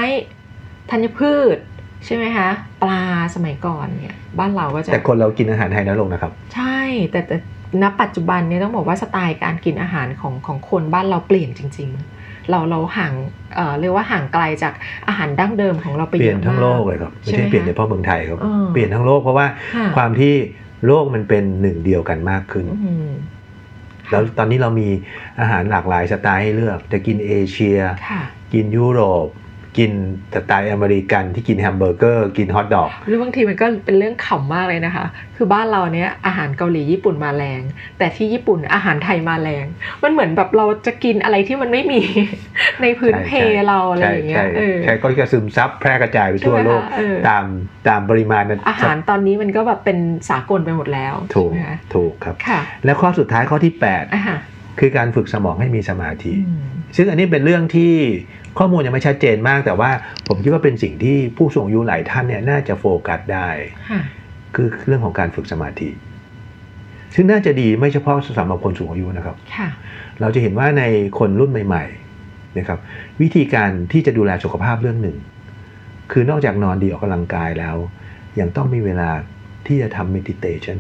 [0.91, 1.57] ธัญพืช
[2.05, 2.49] ใช่ไหมคะ
[2.83, 3.03] ปลา
[3.35, 6.81] สมัยก่อนเนี่ยบ้านเราก็จะแต่คนเรากินอาหารไทยน้อยลงนะครับ ใช่
[7.11, 7.37] แต่แต่
[7.83, 12.14] ณปัจจุบันเนี่ยต้องบอกว่าสไตล์การกินอาหารของของคนบ้านเราเปลี่ยนจริง ๆ
[12.51, 13.13] เราเราห่าง
[13.55, 14.75] เเรียกว่าห่างไกลจาก
[15.09, 18.39] อาหารดั้งเดิมของเราไปเปลี่ยนทั้งโลกเลยครับไม่ใช่เปลี่ยนเฉพาะเมืองไทยครับ
[18.73, 19.47] เปลี่ยนทั้งโลกเพราะว่า
[19.97, 20.35] ความที่
[20.87, 22.67] โลกมันเป็นหนึ่งเดียวกันมากขึ้น
[24.11, 24.89] แล้วตอนนี้เรามี
[25.41, 27.79] อาหารหลากหลายสไตล์ให้เลือก จะกินเอเชีย
[28.53, 29.27] กินยุโรป
[29.79, 29.93] กิน
[30.35, 35.07] สไตล์อเมริกันที่กินแฮมเบอร์เกอร์ กินฮอทดอก หรือบางทีมันก็เป็นเรื่องขำมากเลยนะคะ
[35.37, 37.63] คือบ้านเราเนี้ยอาหารเกาหลีญี่ปุ่นมาแรง
[37.99, 39.65] แต่ที่ญี่ปุ่นอาหารไทยมาแรง
[40.03, 42.01] มันเหมือนแบบเราจะกินอะไรที่มันไม่มี
[42.83, 43.31] ในพื้นเพ
[43.69, 44.45] เราอะไรอย่างเงี้ย
[44.85, 46.83] ใช่ก็จะซึมซับแพร่กระจายไปทั่วโลก
[47.29, 47.45] ตาม
[47.89, 49.99] ตามปริมาณนั้นอาหารตอนนี้มันก็แบบเป็น
[50.31, 51.51] สากลไปหมดแล้ว ถูก
[51.95, 52.35] ถูกครับ
[52.85, 56.35] แล้วข้อสุดท้ายข้อที่8 คือการฝึกสมองให้มีสมาธิ
[56.97, 57.93] ซึ่งอันนี้เป็นเรื่องที่
[58.59, 59.91] ข้อมูลยังไม่ชัดเจนมาก แต่ว่า
[60.29, 63.49] ผมคิดว่าเป็นสิ่งที่ผู้สูงอายุหลายท่านเนี่ยน่าจะโฟกัสได้
[64.55, 65.89] คือเรื่องของการฝึกสมาธิ
[67.15, 69.37] ซึ่งน่าจะดีไม่เฉพาะสำหรับคนสูงอายุนะครับ
[70.21, 70.83] เราจะเห็นว่าใน
[71.19, 72.79] คนรุ่นใหม่ๆนะครับ
[73.21, 75.17] วิธีการที่จะดูแลสุขภาพเรื่องหนึ่ง
[76.13, 77.77] คือนอกจากนอนดีออกกำลังกายแล้ว
[78.41, 79.11] ยังต้องมีเวลา
[79.69, 80.79] ที่จะทำ meditation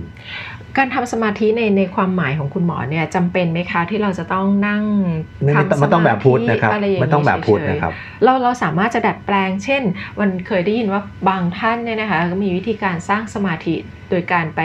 [0.76, 4.84] การทำสมาธิในในความหมายของคุณหมอเนี่ยจำเป็นไหมคะที่เราจะต้องนั่ง
[5.56, 6.70] ทำสมาธิแบบพุทธนะครับ
[7.00, 7.92] ไม่ต้องแบบพุทธนะครับ
[8.24, 9.82] เราเราสามารถจะดัดแปลง เช่น
[10.18, 13.74] วันเคยได้ยินว่าบางท่านเนี่ยนะคะก็มีวิธีการสร้างสมาธิ
[14.10, 14.60] โดยการไป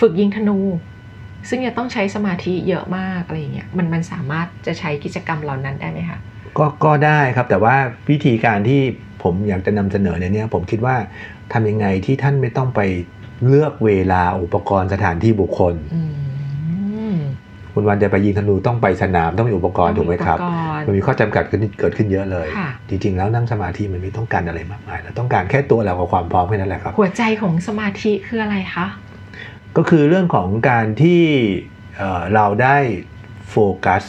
[0.00, 0.58] ฝึกยิงธนู
[1.48, 6.18] ซึ่งจะต้องใช้สมาธิเยอะมากอะไรเงี้ยมันมันสามารถจะใช้กิจกรรมเหล่านั้นได้ไหมคะ
[6.58, 7.76] ก็ก็ได้ครับแต่ว่า
[8.10, 8.80] วิธีการที่
[9.22, 10.96] ผมอยากจะนำเสนอในนี้ผมคิดว่า
[11.52, 12.80] ทำยังไงที่ท่านไม่ต้องไป
[13.48, 15.74] เลือกเวลาอุปกรณ์สถานที่บุคคล
[17.74, 20.38] คุณวันจะไปยิงธนูต้องไปสนามต้องมีอุปกรณ์ถูกไหมครับ
[20.86, 21.44] มันมีข้อจำกัด
[21.78, 22.46] เกิดขึ้นเยอะเลย
[22.88, 28.86] จริง ๆ แล้วนั่งสมาธิมันไม่ต้องการอะไรมากมายเราต้องการแค่ตัวเรากับความพร้อมแค่นั้นแหละครับ หัวใจของสมาธิคืออะไรคะ
[29.76, 31.22] ก็คือเรื่องของการที่
[32.34, 32.76] เราได้
[33.50, 34.02] โฟกัส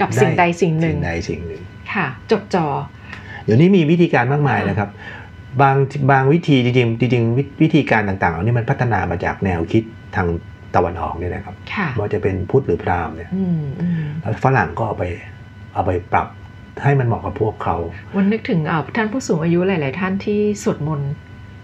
[0.00, 1.62] กับสิ่งใดสิ่งหนึ่งสิ่งใดสิ่งหนึ่ง
[1.94, 2.66] ค่ะ จดจ่อ
[3.44, 4.88] เดี๋ยวนี้มีวิธีการมากมายนะครับ
[5.60, 5.76] บาง
[6.10, 9.82] บางวิธีจริงๆจริงๆวิธีการต่างๆเหล่านี้มันพัฒนามาจากแนวคิด
[10.16, 10.28] ทาง
[10.74, 11.54] ตะวันออกนี่นะครับ
[11.98, 13.30] ว่าจะเป็นพุทธหรือพราหมณ์เนี่ย
[14.20, 15.04] แล้วฝรั่งก็เอาไป
[15.74, 16.28] เอาไปปรับ
[16.82, 17.76] ให้มันเหมาะกับพวกเขา
[18.16, 18.60] วันนึกถึง
[18.96, 21.12] ท่านผู้สูงอายุหลาย ๆ ท่านที่สวดมนต์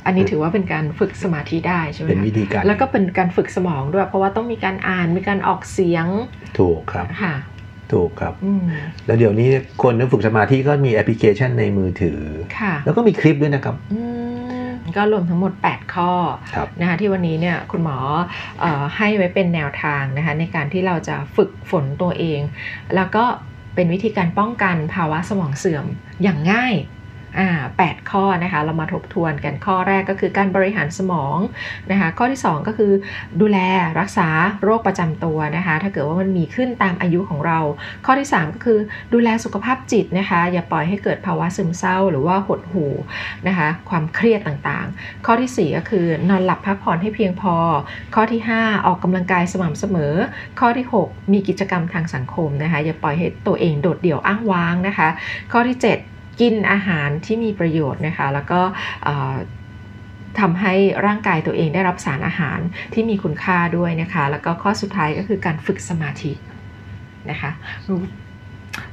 [0.07, 6.07] อันนี้ถือว่าเป็นการฝึกสมาธิได้ใช่ไหมเป็นวิธีการแล้วก็เป็นการฝึกสมองด้วย เพราะว่าต้องมีการอ่านมีการออกเสียง
[6.59, 7.35] ถูกครับค่ะ
[7.93, 8.35] ถูกครับ
[9.07, 9.49] แล้วเดี๋ยวนี้
[9.83, 12.21] คนนักฝึกสมาธิก็มีแอปพลิเคชันในมือถือ
[12.59, 13.77] ค่ะแล้วก็มีคลิปด้วยนะครับ
[14.97, 16.13] ก็รวมทั้งหมด 8 ข้อ
[16.81, 17.99] นะคะที่วันนี้เนี่ยคุณหมอ
[18.63, 18.67] อ
[18.97, 22.41] ให้ไว้เป็นแนวทางนะคะในการที่เราจะฝึกฝนตัวเอง
[22.95, 23.25] แล้วก็
[23.75, 25.85] เป็นวิธีการป้องกันภาวะสมองเสื่อม
[26.23, 26.96] อย่างง่ายอ่า
[27.39, 31.39] 8 ข้อนะคะเรามาทบทวนกันข้อแรกก็คือการบริหารสมอง
[31.91, 32.93] นะคะข้อที่ 2 ก็คือ
[33.41, 33.59] ดูแล
[34.01, 34.29] รักษา
[34.63, 37.59] โรคประจำตัวนะคะถ้าเกิดว่ามันมีขึ้นตามอายุของเรา
[38.07, 38.79] ข้อที่ 3 ก็คือ
[39.13, 42.93] ดูแลสุขภาพจิตนะคะอย่าปล่อยให้เกิดภาวะซึมเศร้า หรือว่าหดหู่
[43.49, 47.57] นะคะความเครียดต่างๆ ข้อที่ 4 ก็คือนอนหลับพักผ่อนให้เพียงพอ
[48.15, 50.15] ข้อที่ 5 ออกกำลังกายสม่ำเสมอ
[50.61, 55.09] ข้อที่ 6 มีกิจกรรมทางสังคมนะคะอย่าปล่อยให้ตัวเองโดดเดี่ยวอ้างว้างนะคะ
[55.53, 58.61] ข้อที่ 7 กินอาหารที่มีประโยชน์นะคะ แล้วก็
[60.41, 60.75] ทำให้
[61.07, 62.59] ร่างกายตัวเองได้รับสารอาหาร
[62.93, 66.33] ที่มีคุณค่าด้วยนะคะ แล้วก็ข้อสุดท้ายก็คือการฝึกสมาธิ
[67.31, 67.51] นะคะ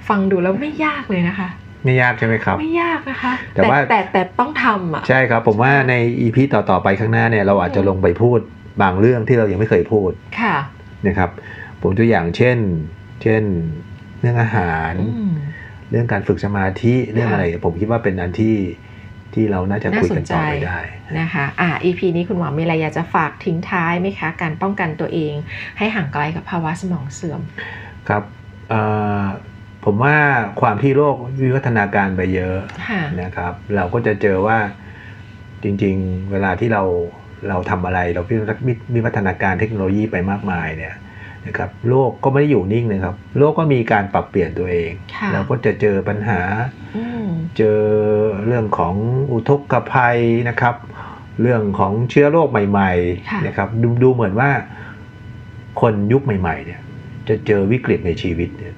[0.07, 1.49] ฟังดูแล้วไม่ยากเลยนะคะ
[1.85, 8.39] ไม่ยากใช่ไหมครับ ไม่ยากนะคะ แต่ว่าแต่แต่ต้องทำอะใช่ครับ ผมว่าในอีพีต่อๆไปข้างหน้าเนี่ยเราอาจจะลงไปพูด
[8.81, 10.55] บางเรื่องที่เรายังไม่เคยพูดค่ะ
[11.07, 11.29] นะครับ
[11.81, 12.57] ผมตัวอย่างเช่น
[13.23, 13.43] เช่น
[14.19, 14.93] เรื่องอาหาร
[15.93, 18.57] เรื่องการฝึกสมาธิเรื่องอะไรผมคิดว่าเป็นอันที่
[19.33, 20.79] ที่เราน่าจะคุยกันต่อไปได้
[21.19, 25.33] นะคะอ่า EP นี้คุณหมอมีอะไรอยากจะฝากทิ้งท้ายไหมคะ การป้องกันตัวเอง
[25.77, 27.41] ให้ห่างไกลกับภาวะสมองเสื่อม
[28.09, 28.23] ครับ
[29.85, 30.15] ผมว่า
[30.61, 32.57] ความที่โลกวิวัฒนาการไปเยอะ
[33.21, 34.57] นะครับ เราก็จะเจอว่า
[35.63, 36.83] จริง ๆ เวลาที่เรา
[37.49, 38.23] เราทำอะไรเรา
[38.95, 40.95] วิวัฒนาการเทคโนโลยีไปมากมายเนี่ย
[41.47, 44.91] นะครับโลกก็ไม่ได้อยู่นิ่งนะครับ โลกก็มีการปรับเปลี่ยนตัวเอง
[45.33, 46.41] เราก็จะเจอปัญหา
[47.57, 47.79] เจอ
[48.45, 48.95] เรื่องของ
[49.31, 50.17] อุทกภัย
[50.49, 50.75] นะครับ
[51.41, 54.49] เรื่องของเชื้อโรคใหม่ๆนะครับดูดูเหมือนว่า
[55.81, 56.79] คนยุคใหม่ๆเนี่ย
[57.27, 58.73] จะเจอวิกฤตในชีวิตเนี่ย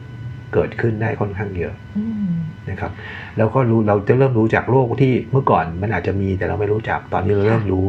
[0.54, 1.74] เกิดขึ้นได้ค่อนข้างเยอะ
[2.70, 2.92] นะครับ
[3.38, 7.86] แล้วก็รู้เราจะเริ่มรู้จากโรคที่เมื่อก่อนมันอาจจะมีแต่เราไม่รู้จักตอนนี้เราเริ่มรู้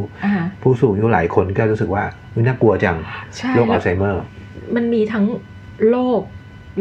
[0.63, 2.05] ผู้สูงอายุหลายคนก็รู้สึกว่า
[2.47, 2.97] น่ากลัวจัง
[3.55, 4.23] โรคอัลไซเมอร์
[4.75, 5.25] มันมีทั้ง
[5.91, 6.21] โรค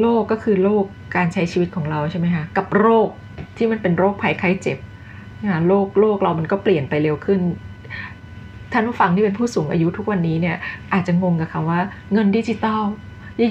[0.01, 3.07] โรคก็คือโรคการใช้ชีวิตของเราใช่ไหมคะกับโรค
[3.57, 4.77] ที่มันเป็นโรคภัยไข้เจ็บ
[5.43, 7.39] นะโรคโรคเรามันก็เปลี่ยนไปเร็วขึ้น
[8.71, 10.57] ท่านผู้ฟังที่เป็นผู้สูงอายุทุกวันนี้เนี่ย
[10.93, 11.79] อาจจะงงกับคำว่า
[12.13, 12.81] เงินดิจิตอล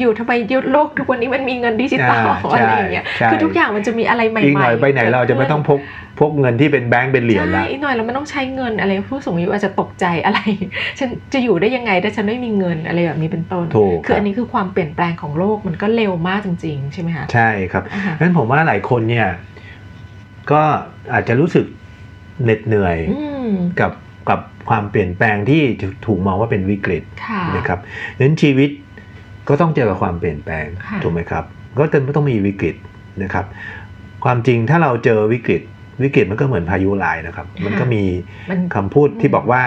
[0.01, 2.20] อยู่ๆทำไมยุดโลกทุกวันนี้มันมีเงินดิจิตอล
[2.53, 5.80] อะไรอย่างเงี้ยคือทุกอย่างมันจะมีอะไรใหม่ๆอีกหน่อยไปไหนเราจะไม่ต้องพก
[6.20, 10.39] พกเงินที่เป็นแบงก์เป็นเหรียญแล้วอีกหน่อยเราไม่ต้องใช้เงินอะไรผู้สูงอายุอาจจะตกใจอะไร
[10.99, 13.66] ฉันจะอยู่ได้ยังไงถ้าฉันไม่มีเงินอะไรแบบนี้เป็นต้น
[14.05, 17.82] คืออันนี้คือความเปลี่ยนแปลงของโลกมันก็เร็วมากจริง ๆ ใช่ไหมคะใช่ครับ
[18.20, 19.28] งั้นผมว่าหลายคนเนี่ย
[20.53, 20.62] ก็
[21.12, 21.66] อาจจะรู้สึก
[22.43, 22.97] เหน็ดเหนื่อย
[23.80, 23.93] กับ
[24.28, 25.62] กับความเปลี่ยนแปลงที่
[26.07, 27.03] ถูกมองว่าเป็นวิกฤต
[27.57, 27.78] นะครับ
[28.20, 28.70] นั้นชีวิต
[29.49, 30.66] ก็ต้องเจอกับความเปลี่ยนแปลง
[31.03, 31.45] ถูกไหมครับ
[31.78, 32.76] ก็ต้องต้องมีวิกฤต
[33.22, 33.47] นะครับ
[34.24, 35.62] ความจริงถ้าเราเจอวิกฤต
[36.05, 38.03] วิกฤตมันก็เหมือนพายุลายนะครับ มันก็มี
[38.74, 39.62] คำพูดที่บอกว่า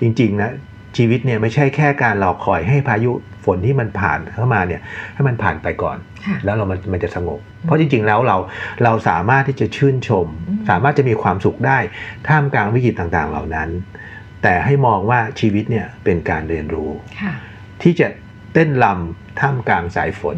[0.00, 0.50] จริง ๆ นะ
[0.96, 3.12] ชีวิตเนี่ยไม่ใช่แค่การรอคอยให้พายุ
[3.44, 4.80] ฝนที่มันผ่านเข้ามาเนี่ย
[5.14, 5.96] ให้มันผ่านไปก่อน
[6.44, 8.36] แล้วเรามันมันจะสงบ เพราะจริง ๆ แล้วเรา
[8.84, 10.26] เราสามารถที่จะชื่นชม
[10.70, 11.78] สามารถจะมีความสุขได้
[12.28, 13.68] ท่ามกลางวิกฤตต่างๆ เหล่านั้น
[14.42, 16.90] แต่ให้มองว่าชีวิตเนี่ยเป็นการเรียนรู้
[17.82, 20.36] ที่จะเต้นลำท่ามกลางสายฝน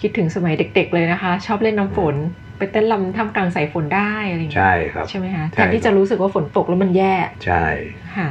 [0.00, 2.14] คิดถึงสมัยเด็ก ๆ เลยนะคะ ชอบเล่นน้ำฝน
[2.58, 7.14] ไปเต้นลำท่ามกลางสายฝนได้อะไรอย่างเงี้ยใช่ครับใช่ไหมคะแทนที่จะรู้สึกว่าฝนตกแล้วมันแย่
[7.46, 7.64] ใช่
[8.16, 8.28] ค่ะ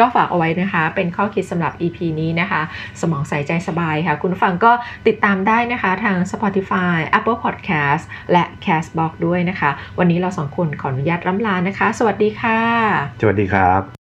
[0.00, 2.62] ก็ฝากเอาไว้นะคะ เป็นข้อคิดสำหรับ EP นี้นะคะ
[3.00, 4.72] สมองใสใจสบายค่ะ คุณฟังก็
[5.06, 12.60] ติดตามได้นะคะ ทาง Spotify Apple Podcast และ Castbox ด้วยนะคะ วันนี้เราสองคนขออนุญาตร่ำลานะคะ สวัสดีค่ะ
[13.20, 14.03] สวัสดีครับ